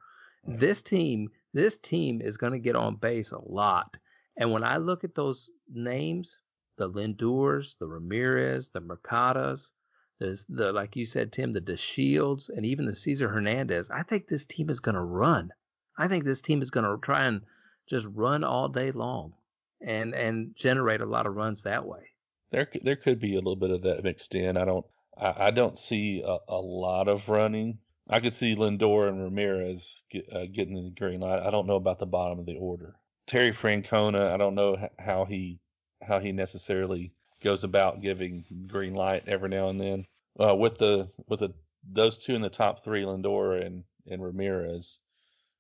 [0.47, 3.97] This team, this team is going to get on base a lot,
[4.37, 6.41] and when I look at those names,
[6.77, 9.71] the Lindors, the Ramirez, the Mercados,
[10.19, 13.89] the, the like you said, Tim, the DeShields, and even the Cesar Hernandez.
[13.91, 15.53] I think this team is going to run.
[15.99, 17.43] I think this team is going to try and
[17.89, 19.35] just run all day long
[19.81, 22.11] and and generate a lot of runs that way.
[22.51, 24.57] There there could be a little bit of that mixed in.
[24.57, 27.79] I don't I, I don't see a, a, lot of running.
[28.09, 31.45] I could see Lindor and Ramirez get, uh, getting in the green light.
[31.45, 32.95] I don't know about the bottom of the order.
[33.27, 35.59] Terry Francona, I don't know how he
[36.03, 40.07] how he necessarily goes about giving green light every now and then.
[40.39, 41.55] Uh, with the with the
[41.91, 44.99] those two in the top three, Lindor and and Ramirez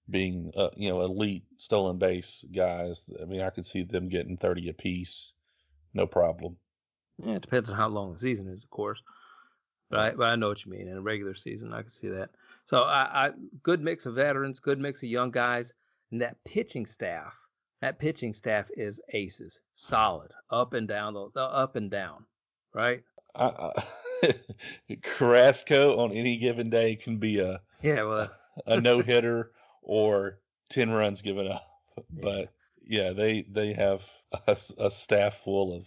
[0.08, 3.00] being uh, you know elite stolen base guys.
[3.20, 5.32] I mean, I could see them getting thirty apiece,
[5.94, 6.56] no problem.
[7.24, 9.00] Yeah, it depends on how long the season is, of course.
[9.88, 10.88] But I, but I know what you mean.
[10.88, 12.30] In a regular season, I can see that.
[12.66, 13.30] So I, I
[13.62, 15.72] good mix of veterans, good mix of young guys,
[16.10, 17.32] and that pitching staff
[17.80, 22.24] that pitching staff is aces, solid, up and down, the up and down,
[22.74, 23.02] right?
[23.34, 23.70] Uh,
[24.22, 24.32] uh,
[25.02, 28.30] Carrasco on any given day can be a yeah, well,
[28.66, 29.50] a no hitter
[29.82, 30.38] or
[30.70, 31.66] ten runs given up.
[32.22, 32.52] But
[32.84, 34.00] yeah, they they have
[34.46, 35.86] a, a staff full of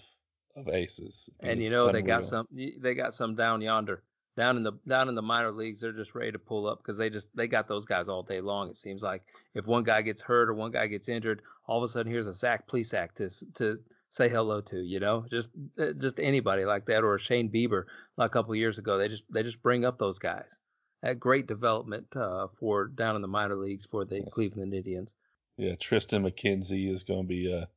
[0.55, 1.15] of aces.
[1.39, 4.03] And, and you know they got some they got some down yonder
[4.39, 6.97] down in the down in the minor leagues, they're just ready to pull up because
[6.97, 8.69] they just they got those guys all day long.
[8.69, 9.21] It seems like
[9.53, 12.25] if one guy gets hurt or one guy gets injured, all of a sudden here's
[12.25, 14.77] a Zach Plesac to to say hello to.
[14.77, 17.83] You know, just uh, just anybody like that or Shane Bieber
[18.15, 18.97] like a couple years ago.
[18.97, 20.55] They just they just bring up those guys.
[21.03, 25.13] That great development uh, for down in the minor leagues for the Cleveland Indians.
[25.57, 27.67] Yeah, Triston McKenzie is going to be a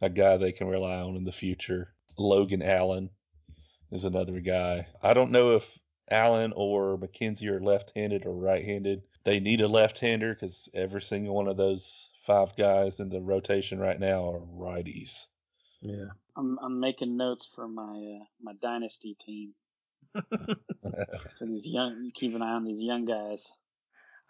[0.00, 1.92] a guy they can rely on in the future.
[2.16, 3.10] Logan Allen
[3.92, 4.86] is another guy.
[5.02, 5.62] I don't know if
[6.10, 9.02] Allen or McKenzie are left-handed or right-handed.
[9.24, 11.84] They need a left-hander because every single one of those
[12.26, 15.10] five guys in the rotation right now are righties.
[15.80, 16.06] Yeah.
[16.36, 19.54] I'm I'm making notes for my uh, my dynasty team.
[20.14, 23.40] for these young, keep an eye on these young guys.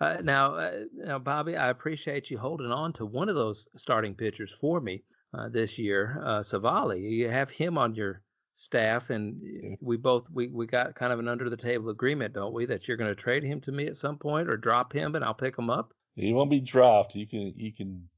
[0.00, 4.14] Uh, now, uh, now, Bobby, I appreciate you holding on to one of those starting
[4.14, 5.02] pitchers for me
[5.34, 7.00] uh, this year, uh, Civale.
[7.00, 8.22] You have him on your
[8.58, 12.52] staff, and we both we, we got kind of an under the table agreement, don't
[12.52, 12.66] we?
[12.66, 15.24] That you're going to trade him to me at some point, or drop him, and
[15.24, 15.92] I'll pick him up.
[16.16, 17.14] He won't be dropped.
[17.14, 18.08] You can you can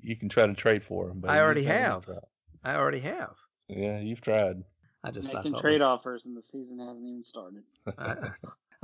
[0.00, 1.20] you can try to trade for him.
[1.20, 2.04] But I already have.
[2.64, 3.34] I already have.
[3.68, 4.62] Yeah, you've tried.
[5.04, 7.64] I just making trade offers, and the season hasn't even started.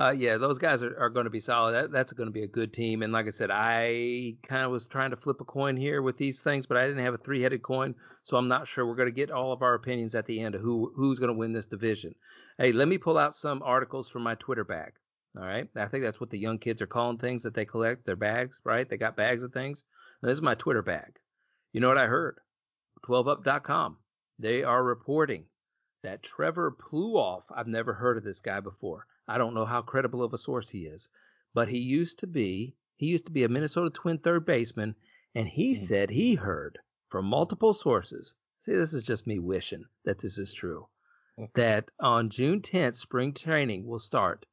[0.00, 1.72] Uh, yeah, those guys are, are going to be solid.
[1.72, 3.02] That, that's going to be a good team.
[3.02, 6.16] And like I said, I kind of was trying to flip a coin here with
[6.16, 8.86] these things, but I didn't have a three headed coin, so I'm not sure.
[8.86, 11.32] We're going to get all of our opinions at the end of who who's going
[11.32, 12.14] to win this division.
[12.58, 14.92] Hey, let me pull out some articles from my Twitter bag.
[15.36, 18.06] All right, I think that's what the young kids are calling things that they collect
[18.06, 18.60] their bags.
[18.64, 19.82] Right, they got bags of things.
[20.22, 21.18] This is my Twitter bag.
[21.72, 22.38] You know what I heard?
[23.04, 23.96] 12up.com.
[24.38, 25.44] They are reporting
[26.04, 29.06] that Trevor Plouffe, I've never heard of this guy before.
[29.28, 31.08] I don't know how credible of a source he is,
[31.54, 34.96] but he used to be he used to be a Minnesota Twin third baseman,
[35.34, 35.86] and he mm-hmm.
[35.86, 38.34] said he heard from multiple sources.
[38.64, 40.88] See, this is just me wishing that this is true.
[41.38, 41.50] Okay.
[41.54, 44.46] That on June 10th, spring training will start,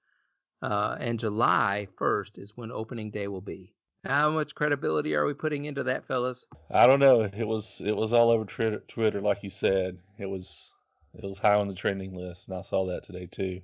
[0.61, 3.73] uh, and July 1st is when opening day will be.
[4.03, 6.45] How much credibility are we putting into that, fellas?
[6.69, 7.21] I don't know.
[7.21, 8.45] It was it was all over
[8.87, 9.97] Twitter, like you said.
[10.19, 10.71] It was
[11.15, 13.61] it was high on the trending list, and I saw that today too.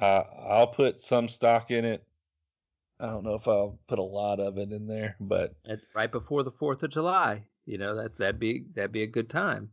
[0.00, 2.04] Uh, I'll put some stock in it.
[3.00, 5.54] I don't know if I'll put a lot of it in there, but
[5.94, 9.30] right before the Fourth of July, you know that that'd be that'd be a good
[9.30, 9.70] time.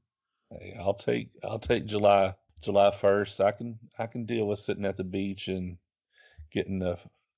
[0.49, 3.39] Hey, I'll take I'll take July July first.
[3.39, 5.77] I can I can deal with sitting at the beach and
[6.51, 6.97] getting the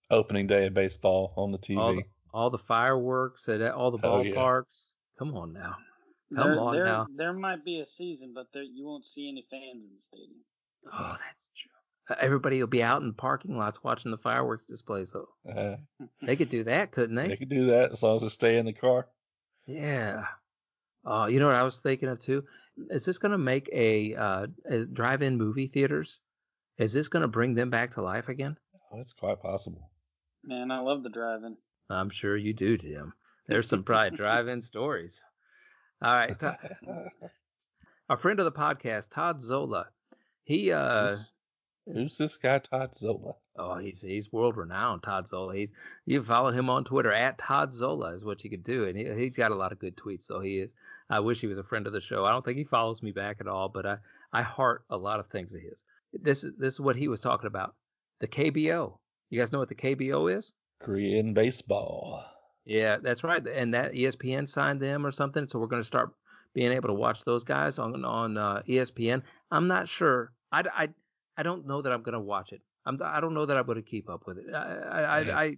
[0.09, 1.77] opening day of baseball on the TV.
[1.77, 4.33] All the, all the fireworks at all the ballparks.
[4.37, 5.19] Oh, yeah.
[5.19, 5.75] Come on now.
[6.35, 7.07] Come there, on there, now.
[7.15, 10.41] There might be a season, but there, you won't see any fans in the stadium.
[10.91, 11.72] Oh, that's true.
[12.09, 15.29] Uh, everybody will be out in parking lots watching the fireworks displays, though.
[15.49, 17.29] Uh, they could do that, couldn't they?
[17.29, 19.07] They could do that as long as they stay in the car.
[19.65, 20.23] Yeah.
[21.05, 22.43] Uh, you know what I was thinking of too?
[22.89, 26.17] Is this going to make a, uh, a drive-in movie theaters?
[26.77, 28.57] Is this going to bring them back to life again?
[28.91, 29.91] Oh, it's quite possible.
[30.43, 31.57] Man, I love the drive-in.
[31.89, 33.13] I'm sure you do, Tim.
[33.47, 35.19] There's some probably drive-in stories.
[36.01, 36.35] All right.
[38.09, 39.87] Our friend of the podcast, Todd Zola.
[40.43, 41.17] He uh
[41.91, 43.33] who's, this guy Todd Zola?
[43.57, 45.55] Oh, he's he's world renowned, Todd Zola.
[45.55, 45.69] He's
[46.05, 49.11] you follow him on Twitter at Todd Zola is what you could do, and he
[49.13, 50.25] he's got a lot of good tweets.
[50.25, 50.71] So he is.
[51.09, 52.25] I wish he was a friend of the show.
[52.25, 53.97] I don't think he follows me back at all, but I
[54.31, 55.83] I heart a lot of things of his.
[56.13, 57.75] This is this is what he was talking about.
[58.19, 58.97] The KBO.
[59.29, 60.51] You guys know what the KBO is?
[60.81, 62.23] Korean baseball.
[62.65, 63.45] Yeah, that's right.
[63.45, 65.47] And that ESPN signed them or something.
[65.47, 66.11] So we're going to start
[66.53, 69.23] being able to watch those guys on on uh, ESPN.
[69.51, 70.31] I'm not sure.
[70.51, 70.89] I, I,
[71.37, 72.61] I don't know that I'm going to watch it.
[72.85, 74.53] I'm I don't know that I'm going to keep up with it.
[74.53, 75.57] I I, I, I,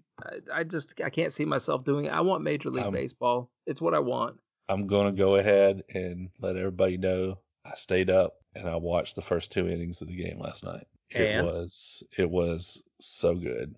[0.54, 2.10] I just I can't see myself doing it.
[2.10, 3.50] I want Major League I'm, Baseball.
[3.66, 4.38] It's what I want.
[4.70, 9.16] I'm going to go ahead and let everybody know I stayed up and I watched
[9.16, 10.88] the first two innings of the game last night.
[11.10, 11.46] It and?
[11.46, 13.76] was it was so good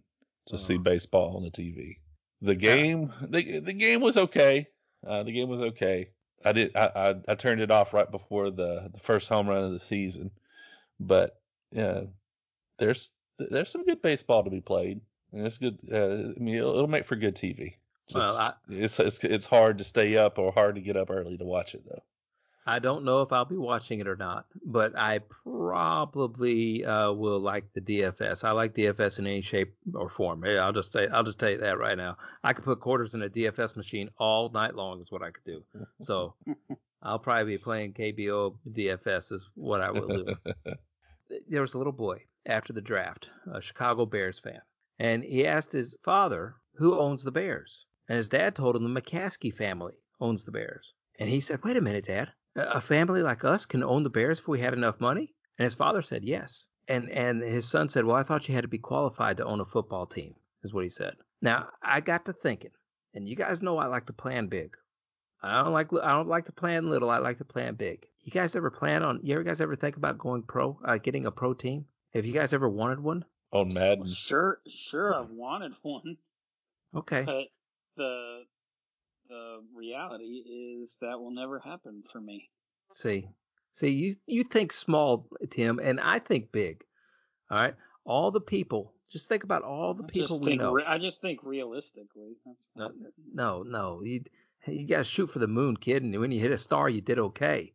[0.47, 1.97] to see baseball on the TV.
[2.41, 4.67] The game, the the game was okay.
[5.07, 6.09] Uh, the game was okay.
[6.45, 9.63] I did I, I, I turned it off right before the the first home run
[9.63, 10.31] of the season,
[10.99, 11.39] but
[11.71, 12.01] yeah,
[12.79, 15.01] there's there's some good baseball to be played,
[15.31, 15.77] and it's good.
[15.91, 17.73] Uh, I mean, it'll, it'll, make for good TV.
[18.07, 21.09] Just, well, I, it's, it's it's hard to stay up or hard to get up
[21.09, 22.01] early to watch it though.
[22.69, 27.39] I don't know if I'll be watching it or not, but I probably uh, will
[27.39, 28.43] like the DFS.
[28.43, 30.43] I like DFS in any shape or form.
[30.43, 32.17] I'll just say I'll just tell you that right now.
[32.43, 35.45] I could put quarters in a DFS machine all night long is what I could
[35.45, 35.63] do.
[36.01, 36.35] So
[37.01, 40.35] I'll probably be playing KBO DFS is what I will do.
[41.49, 44.61] there was a little boy after the draft, a Chicago Bears fan,
[44.99, 49.01] and he asked his father who owns the Bears, and his dad told him the
[49.01, 50.93] McCaskey family owns the Bears.
[51.19, 54.39] And he said, "Wait a minute, Dad a family like us can own the Bears
[54.39, 55.35] if we had enough money?
[55.59, 56.65] And his father said yes.
[56.87, 59.59] and and his son said, "Well, I thought you had to be qualified to own
[59.59, 61.17] a football team," is what he said.
[61.39, 62.71] Now I got to thinking,
[63.13, 64.75] and you guys know I like to plan big.
[65.43, 67.11] I don't like I don't like to plan little.
[67.11, 68.07] I like to plan big.
[68.27, 69.21] You guys ever plan on?
[69.23, 71.85] You ever guys ever think about going pro, uh, getting a pro team?
[72.13, 73.23] Have you guys ever wanted one?
[73.53, 73.99] On Madden.
[74.01, 74.59] Well, sure,
[74.91, 76.17] sure, I've wanted one,
[76.93, 77.23] Okay.
[77.23, 77.45] but
[77.95, 78.41] the
[79.29, 82.49] the reality is that will never happen for me.
[82.95, 83.29] See,
[83.71, 86.83] see, you you think small, Tim, and I think big.
[87.49, 88.93] All right, all the people.
[89.09, 90.73] Just think about all the I people we know.
[90.73, 92.33] re- I just think realistically.
[92.45, 92.91] That's No,
[93.33, 94.01] no, no.
[94.03, 94.25] You
[94.65, 96.03] you got to shoot for the moon, kid.
[96.03, 97.71] And when you hit a star, you did okay.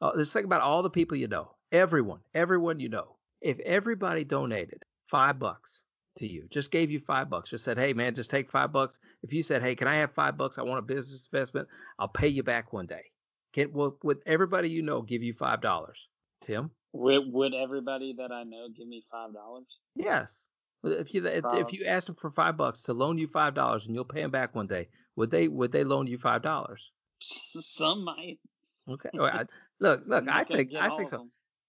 [0.00, 1.50] Uh, just think about all the people you know.
[1.72, 3.16] Everyone, everyone you know.
[3.40, 5.82] If everybody donated five bucks
[6.18, 8.98] to you, just gave you five bucks, just said, "Hey, man, just take five bucks."
[9.22, 10.58] If you said, "Hey, can I have five bucks?
[10.58, 11.68] I want a business investment.
[11.98, 13.04] I'll pay you back one day."
[13.54, 15.98] Can will would everybody you know give you five dollars?
[16.44, 16.70] Tim?
[16.92, 19.66] Would, would everybody that I know give me five dollars?
[19.94, 20.30] Yes.
[20.84, 23.84] If you if, if you asked them for five bucks to loan you five dollars
[23.86, 26.90] and you'll pay them back one day, would they would they loan you five dollars?
[27.60, 28.38] Some might.
[28.88, 29.10] Okay.
[29.14, 29.44] Well, I,
[29.80, 30.22] look, look.
[30.22, 31.28] I'm I not gonna think I think so.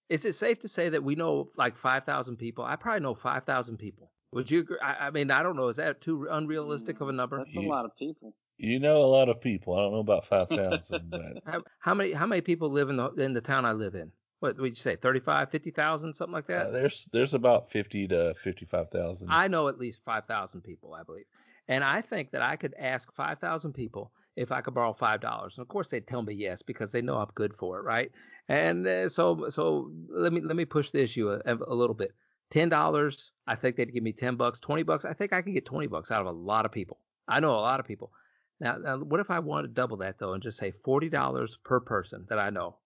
[0.10, 2.64] Is it safe to say that we know like five thousand people?
[2.64, 4.12] I probably know five thousand people.
[4.34, 4.78] Would you agree?
[4.84, 5.68] I, I mean, I don't know.
[5.70, 7.38] Is that too unrealistic of a Mm, number?
[7.40, 8.34] That's a You- lot of people.
[8.60, 9.76] You know a lot of people.
[9.76, 12.98] I don't know about five thousand, but How, how many how many people live in
[12.98, 14.12] the in the town I live in?
[14.40, 14.96] What would you say?
[14.96, 16.68] 35, 50,000, something like that?
[16.68, 19.30] uh, there's there's about fifty to fifty-five thousand.
[19.30, 21.26] I know at least 5,000 people, I believe.
[21.68, 25.44] And I think that I could ask 5,000 people if I could borrow $5.
[25.44, 28.12] And of course they'd tell me yes because they know I'm good for it, right?
[28.48, 32.14] And uh, so so let me let me push the issue a, a little bit.
[32.54, 33.14] $10,
[33.46, 35.04] I think they'd give me 10 bucks, 20 bucks.
[35.04, 36.98] I think I could get 20 bucks out of a lot of people.
[37.28, 38.14] I know a lot of people.
[38.62, 41.82] Now, now what if I wanted to double that though and just say $40 per
[41.82, 42.78] person that I know?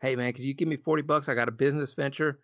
[0.00, 1.28] Hey man, could you give me 40 bucks?
[1.28, 2.40] I got a business venture.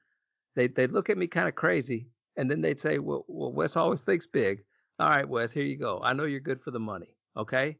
[0.55, 3.77] They they'd look at me kind of crazy and then they'd say, "Well, well, Wes
[3.77, 4.65] always thinks big.
[4.99, 6.01] All right, Wes, here you go.
[6.03, 7.17] I know you're good for the money.
[7.37, 7.79] Okay.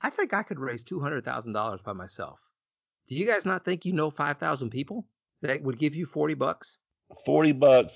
[0.00, 2.38] I think I could raise two hundred thousand dollars by myself.
[3.08, 5.06] Do you guys not think you know five thousand people
[5.42, 6.76] that would give you forty bucks?
[7.24, 7.94] Forty bucks,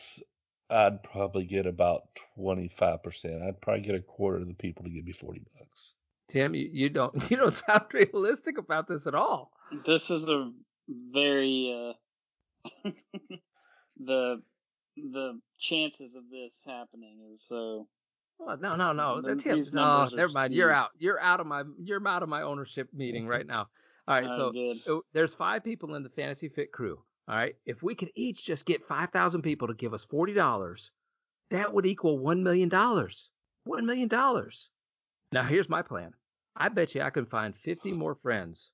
[0.70, 2.02] I'd probably get about
[2.36, 3.42] twenty-five percent.
[3.42, 5.92] I'd probably get a quarter of the people to give me forty bucks.
[6.30, 9.52] Tim, you, you don't you don't sound realistic about this at all.
[9.86, 10.50] This is a
[11.12, 11.94] very
[12.84, 12.90] uh
[13.98, 14.42] the
[14.96, 17.86] the chances of this happening is so
[18.46, 19.22] Oh, no, no, no.
[19.22, 19.64] That's him.
[19.72, 20.52] no, never mind.
[20.52, 20.90] You're out.
[20.98, 23.68] You're out of my you're out of my ownership meeting right now.
[24.08, 25.02] All right, uh, so good.
[25.12, 26.98] There's five people in the Fantasy Fit crew.
[27.28, 27.54] All right.
[27.66, 30.76] If we could each just get 5,000 people to give us $40,
[31.50, 32.68] that would equal $1 million.
[32.68, 33.08] $1
[33.68, 34.08] million.
[35.30, 36.12] Now, here's my plan.
[36.56, 38.70] I bet you I can find 50 more friends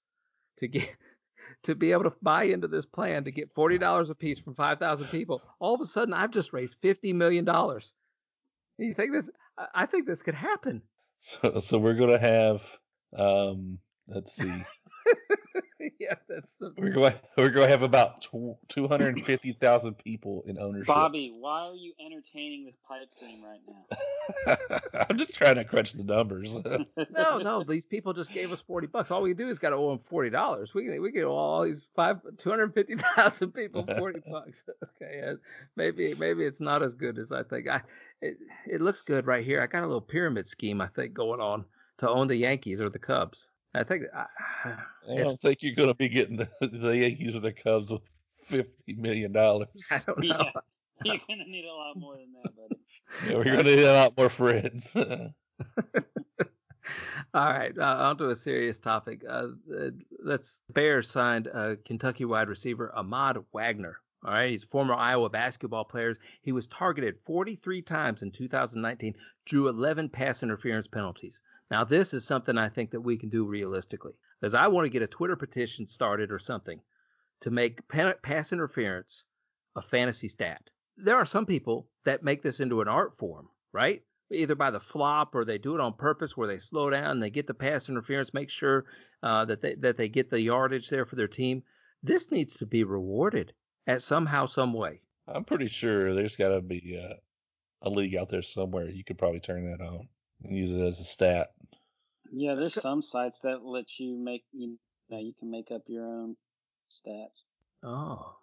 [0.59, 0.89] to get
[1.65, 5.09] to be able to buy into this plan to get $40 a piece from 5,000
[5.09, 5.43] people.
[5.61, 7.47] All of a sudden, I've just raised $50 million.
[8.79, 9.25] You think this?
[9.75, 10.83] I- think this could happen.
[11.43, 12.63] So, so we're gonna have,
[13.17, 14.65] um, let's see,
[16.01, 16.73] yeah, that's the.
[16.77, 18.25] we're going we're going to have about
[18.69, 20.87] two hundred and fifty thousand people in ownership.
[20.87, 25.01] Bobby, why are you entertaining this pipe dream right now?
[25.11, 26.49] I'm just trying to crunch the numbers.
[27.11, 29.11] No, no, these people just gave us forty bucks.
[29.11, 30.71] All we do is got to owe them forty dollars.
[30.75, 34.59] We can we can owe all these five two hundred fifty thousand people forty bucks.
[34.97, 35.33] Okay,
[35.77, 37.69] maybe maybe it's not as good as I think.
[37.69, 37.83] I
[38.21, 39.61] it, it looks good right here.
[39.61, 41.65] I got a little pyramid scheme I think going on
[41.99, 43.49] to own the Yankees or the Cubs.
[43.75, 44.27] I think I,
[44.65, 48.03] I don't think you're going to be getting the, the Yankees or the Cubs with
[48.49, 49.69] fifty million dollars.
[49.91, 50.45] I don't know.
[50.45, 50.61] Yeah.
[51.05, 52.81] You're gonna need a lot more than that, buddy.
[53.25, 54.83] Yeah, we're going to need a lot more friends.
[57.35, 59.23] All right, uh, on to a serious topic.
[59.29, 59.91] Uh, uh,
[60.25, 63.99] let's Bears signed uh, Kentucky wide receiver Ahmad Wagner.
[64.25, 66.17] All right, he's a former Iowa basketball player.
[66.43, 69.15] He was targeted 43 times in 2019,
[69.47, 71.41] drew 11 pass interference penalties.
[71.71, 74.91] Now, this is something I think that we can do realistically, because I want to
[74.91, 76.81] get a Twitter petition started or something
[77.43, 79.25] to make pass interference
[79.77, 80.71] a fantasy stat.
[80.97, 84.03] There are some people that make this into an art form, right?
[84.31, 87.23] either by the flop or they do it on purpose where they slow down, and
[87.23, 88.85] they get the pass interference, make sure
[89.23, 91.63] uh, that they that they get the yardage there for their team.
[92.03, 93.53] This needs to be rewarded
[93.87, 95.01] at somehow, some way.
[95.27, 97.01] I'm pretty sure there's got to be
[97.83, 100.09] a league out there somewhere you could probably turn that on
[100.43, 101.49] use it as a stat.
[102.33, 104.79] Yeah, there's some sites that let you make you
[105.11, 106.37] know you can make up your own
[106.91, 107.45] stats.
[107.83, 108.37] Oh,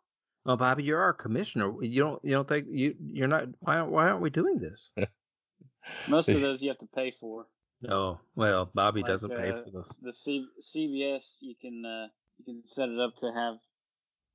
[0.46, 1.74] well, Bobby, you're our commissioner.
[1.84, 4.92] You don't you don't think you you're not why why aren't we doing this?
[6.08, 7.48] Most of those you have to pay for.
[7.90, 10.00] Oh, well, Bobby Like, doesn't pay uh, for those.
[10.02, 13.56] The C- CBS you can uh, you can set it up to have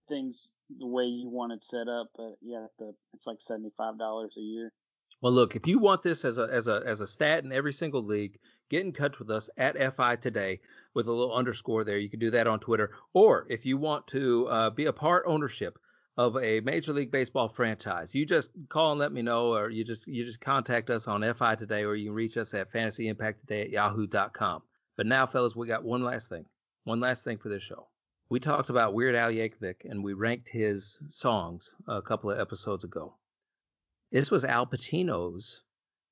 [0.09, 0.49] things
[0.79, 4.35] the way you want it set up, but yeah, the it's like seventy five dollars
[4.37, 4.73] a year.
[5.23, 7.75] Well, look, if you want this as a as a as a stat in every
[7.75, 8.39] single league,
[8.71, 10.61] get in touch with us at FI today
[10.95, 11.99] with a little underscore there.
[11.99, 15.25] You can do that on Twitter, or if you want to uh, be a part
[15.27, 15.79] ownership
[16.17, 19.85] of a Major League Baseball franchise, you just call and let me know, or you
[19.85, 23.65] just you just contact us on FI today, or you can reach us at fantasyimpacttoday
[23.65, 24.63] at yahoo.com.
[24.97, 26.47] But now, fellas, we got one last thing,
[26.85, 27.89] one last thing for this show.
[28.31, 32.85] We talked about Weird Al Yankovic and we ranked his songs a couple of episodes
[32.85, 33.17] ago.
[34.13, 35.61] This was Al Pacino's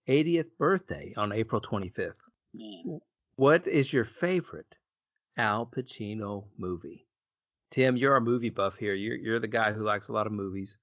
[0.09, 2.13] 80th birthday on April 25th.
[2.55, 3.01] Man.
[3.37, 4.75] What is your favorite
[5.37, 7.07] Al Pacino movie?
[7.73, 8.95] Tim, you're a movie buff here.
[8.95, 10.77] You're you're the guy who likes a lot of movies.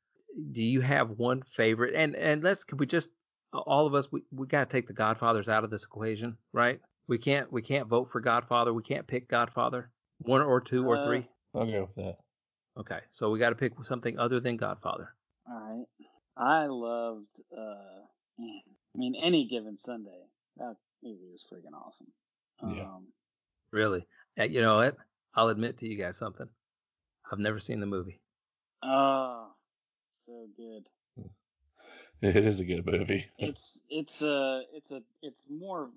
[0.52, 1.96] Do you have one favorite?
[1.96, 3.08] And and let's could we just
[3.52, 6.80] all of us we, we got to take the Godfathers out of this equation, right?
[7.08, 8.74] We can't we can't vote for Godfather.
[8.74, 9.90] We can't pick Godfather.
[10.20, 11.30] One or two or Uh, three.
[11.56, 12.18] I'll go with that.
[12.78, 15.14] Okay, so we got to pick something other than Godfather.
[15.50, 15.86] All right.
[16.38, 17.28] I loved.
[17.56, 18.02] uh
[18.38, 18.62] man,
[18.94, 20.24] I mean, any given Sunday.
[20.58, 22.08] That movie was freaking awesome.
[22.64, 22.84] Yeah.
[22.84, 23.08] Um,
[23.72, 24.08] Really,
[24.40, 24.96] Uh, you know what?
[25.34, 26.48] I'll admit to you guys something.
[27.30, 28.22] I've never seen the movie.
[28.84, 29.48] Oh,
[30.26, 30.88] so good.
[32.22, 33.26] It is a good movie.
[33.38, 35.90] It's it's a it's a it's more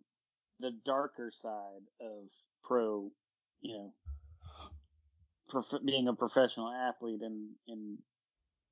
[0.60, 2.24] the darker side of
[2.64, 3.10] pro,
[3.60, 3.92] you know,
[5.48, 7.98] prof- being a professional athlete and in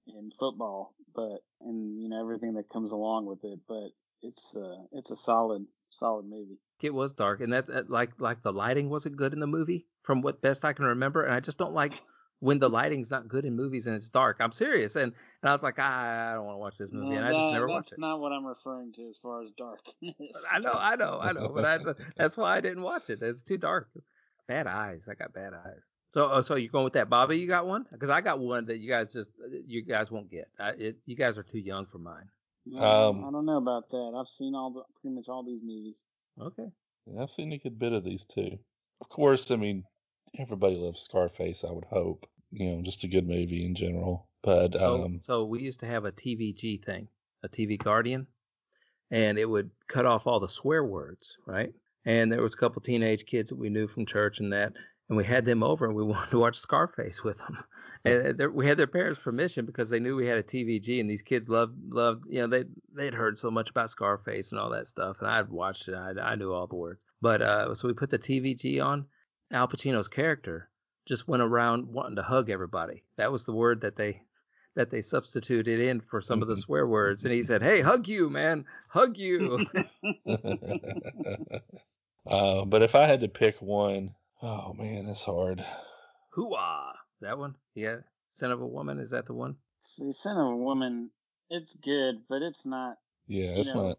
[0.06, 3.60] in football, but and you know everything that comes along with it.
[3.68, 3.88] But
[4.22, 6.58] it's uh it's a solid solid movie.
[6.82, 9.86] It was dark, and that, that like like the lighting wasn't good in the movie,
[10.02, 11.24] from what best I can remember.
[11.24, 11.92] And I just don't like
[12.40, 14.36] when the lighting's not good in movies and it's dark.
[14.40, 17.10] I'm serious, and and I was like, I, I don't want to watch this movie,
[17.14, 17.98] No, and I just never watched it.
[17.98, 20.14] not what I'm referring to as far as darkness.
[20.52, 21.78] I know, I know, I know, but I,
[22.16, 23.20] that's why I didn't watch it.
[23.22, 23.88] It's too dark.
[24.48, 25.00] Bad eyes.
[25.10, 25.82] I got bad eyes.
[26.16, 27.36] So, oh, so you're going with that, Bobby?
[27.36, 27.84] You got one?
[27.92, 29.28] Because I got one that you guys just
[29.66, 30.48] you guys won't get.
[30.58, 32.24] I, it, you guys are too young for mine.
[32.64, 34.12] No, Um, I don't know about that.
[34.18, 35.96] I've seen all the pretty much all these movies.
[36.40, 36.68] Okay.
[37.04, 38.52] Yeah, I've seen a good bit of these too.
[39.02, 39.84] Of course, I mean,
[40.38, 41.58] everybody loves Scarface.
[41.68, 42.24] I would hope.
[42.50, 44.26] You know, just a good movie in general.
[44.42, 47.08] But So, um, so we used to have a TVG thing,
[47.42, 48.26] a TV Guardian,
[49.10, 51.74] and it would cut off all the swear words, right?
[52.06, 54.72] And there was a couple teenage kids that we knew from church and that,
[55.08, 57.58] and we had them over and we wanted to watch Scarface with them.
[58.04, 61.22] And we had their parents' permission because they knew we had a TVG, and these
[61.22, 64.86] kids loved loved you know they they'd heard so much about Scarface and all that
[64.86, 65.94] stuff, and I'd watched it.
[65.94, 67.04] I, I knew all the words.
[67.20, 69.06] But uh, so we put the TVG on.
[69.52, 70.68] Al Pacino's character
[71.08, 73.02] just went around wanting to hug everybody.
[73.16, 74.22] That was the word that they
[74.76, 77.24] that they substituted in for some of the swear words.
[77.24, 79.66] And he said, "Hey, hug you, man, hug you."
[82.30, 85.64] uh, but if I had to pick one, oh man, that's hard.
[86.36, 86.92] Hooah!
[87.20, 87.54] That one?
[87.74, 87.96] Yeah.
[88.34, 88.98] Scent of a Woman.
[88.98, 89.56] Is that the one?
[89.96, 91.10] See, Scent of a Woman,
[91.48, 92.96] it's good, but it's not.
[93.26, 93.98] Yeah, You it's know, not.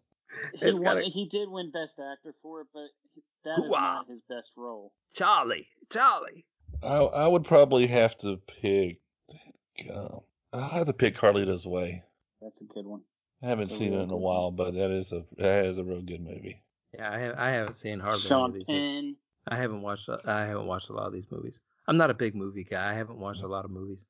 [0.59, 2.88] He It's won, gotta- he did win Best Actor for it, but
[3.45, 3.79] that is Hoo-ah.
[4.03, 4.91] not his best role.
[5.15, 5.67] Charlie.
[5.91, 6.45] Charlie.
[6.83, 8.99] I I would probably have to pick.
[9.93, 10.19] Um,
[10.53, 12.03] I'll have to pick Carlito's Way.
[12.41, 13.01] That's a good one.
[13.41, 15.77] I haven't It's seen it in a good while, but that is a that is
[15.77, 16.61] a real good movie.
[16.93, 18.67] Yeah, I, have, I haven't seen hardly any of Sean these.
[18.67, 19.15] movies.
[19.47, 20.09] I haven't watched.
[20.25, 21.59] I haven't watched a lot of these movies.
[21.87, 22.91] I'm not a big movie guy.
[22.91, 24.05] I haven't watched a lot of movies,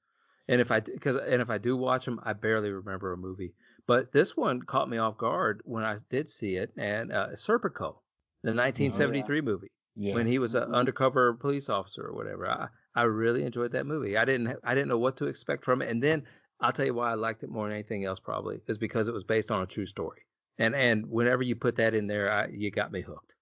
[0.47, 3.53] and if I because and if I do watch them, I barely remember a movie.
[3.88, 7.99] But this one caught me off guard when I did see it, and uh, Serpico,
[8.43, 10.13] the 1973 movie Yeah.
[10.15, 10.75] when he was an Mhm.
[10.75, 12.47] undercover police officer or whatever.
[12.47, 14.17] I I really enjoyed that movie.
[14.17, 16.25] I didn't I didn't know what to expect from it, and then
[16.59, 18.19] I'll tell you why I liked it more than anything else.
[18.19, 20.21] Probably is because it was based on a true story,
[20.57, 23.35] and and whenever you put that in there, I, you got me hooked.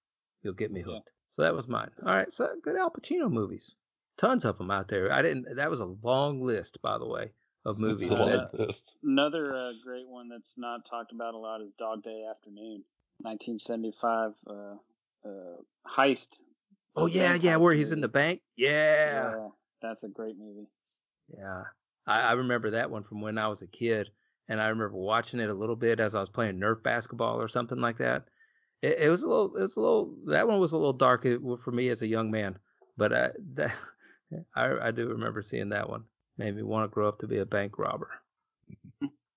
[0.44, 0.96] You'll get me Yeah.
[0.96, 1.12] hooked.
[1.36, 1.90] So that was mine.
[2.06, 3.72] All right, so good Al Pacino movies,
[4.18, 5.12] tons of them out there.
[5.12, 5.56] I didn't.
[5.58, 7.32] That was a long list, by the way,
[7.66, 8.10] of movies.
[8.12, 8.84] It's a And long that- list.
[9.04, 12.84] Another uh, great one that's not talked about a lot is Dog Day Afternoon,
[13.20, 15.30] 1975 uh, uh,
[15.98, 16.28] heist.
[16.96, 18.42] oh yeah, yeah, heist where he's in the bank.
[18.56, 19.32] Yeah.
[19.32, 19.48] Yeah,
[19.82, 20.68] that's a great movie.
[21.38, 21.64] Yeah,
[22.08, 24.10] I, I remember that one from when I was a kid,
[24.48, 27.50] and I remember watching it a little bit as I was playing Nerf basketball or
[27.50, 28.24] something like that.
[28.86, 30.14] It, it was a little, it was a little.
[30.28, 32.60] That one was a little dark uh, for me as a young man,
[32.98, 33.72] but I, that,
[34.56, 36.04] I, I do remember seeing that one.
[36.38, 38.10] Made me want to grow up to be a bank robber.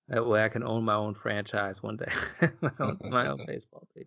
[0.09, 2.11] That way, I can own my own franchise one day,
[2.61, 4.05] my, own, my own baseball team.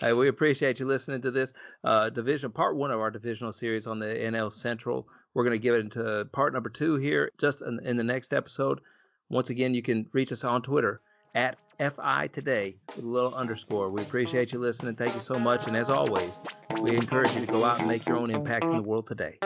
[0.00, 1.50] Hey, we appreciate you listening to this
[1.84, 5.06] uh, division part one of our divisional series on the AL Central.
[5.34, 8.32] We're going to give it into part number two here just in, in the next
[8.32, 8.80] episode.
[9.28, 11.00] Once again, you can reach us on Twitter
[11.34, 13.90] at FI Today with a little underscore.
[13.90, 14.96] We appreciate you listening.
[14.96, 15.66] Thank you so much.
[15.66, 16.38] And as always,
[16.80, 19.38] we encourage you to go out and make your own impact in the world today.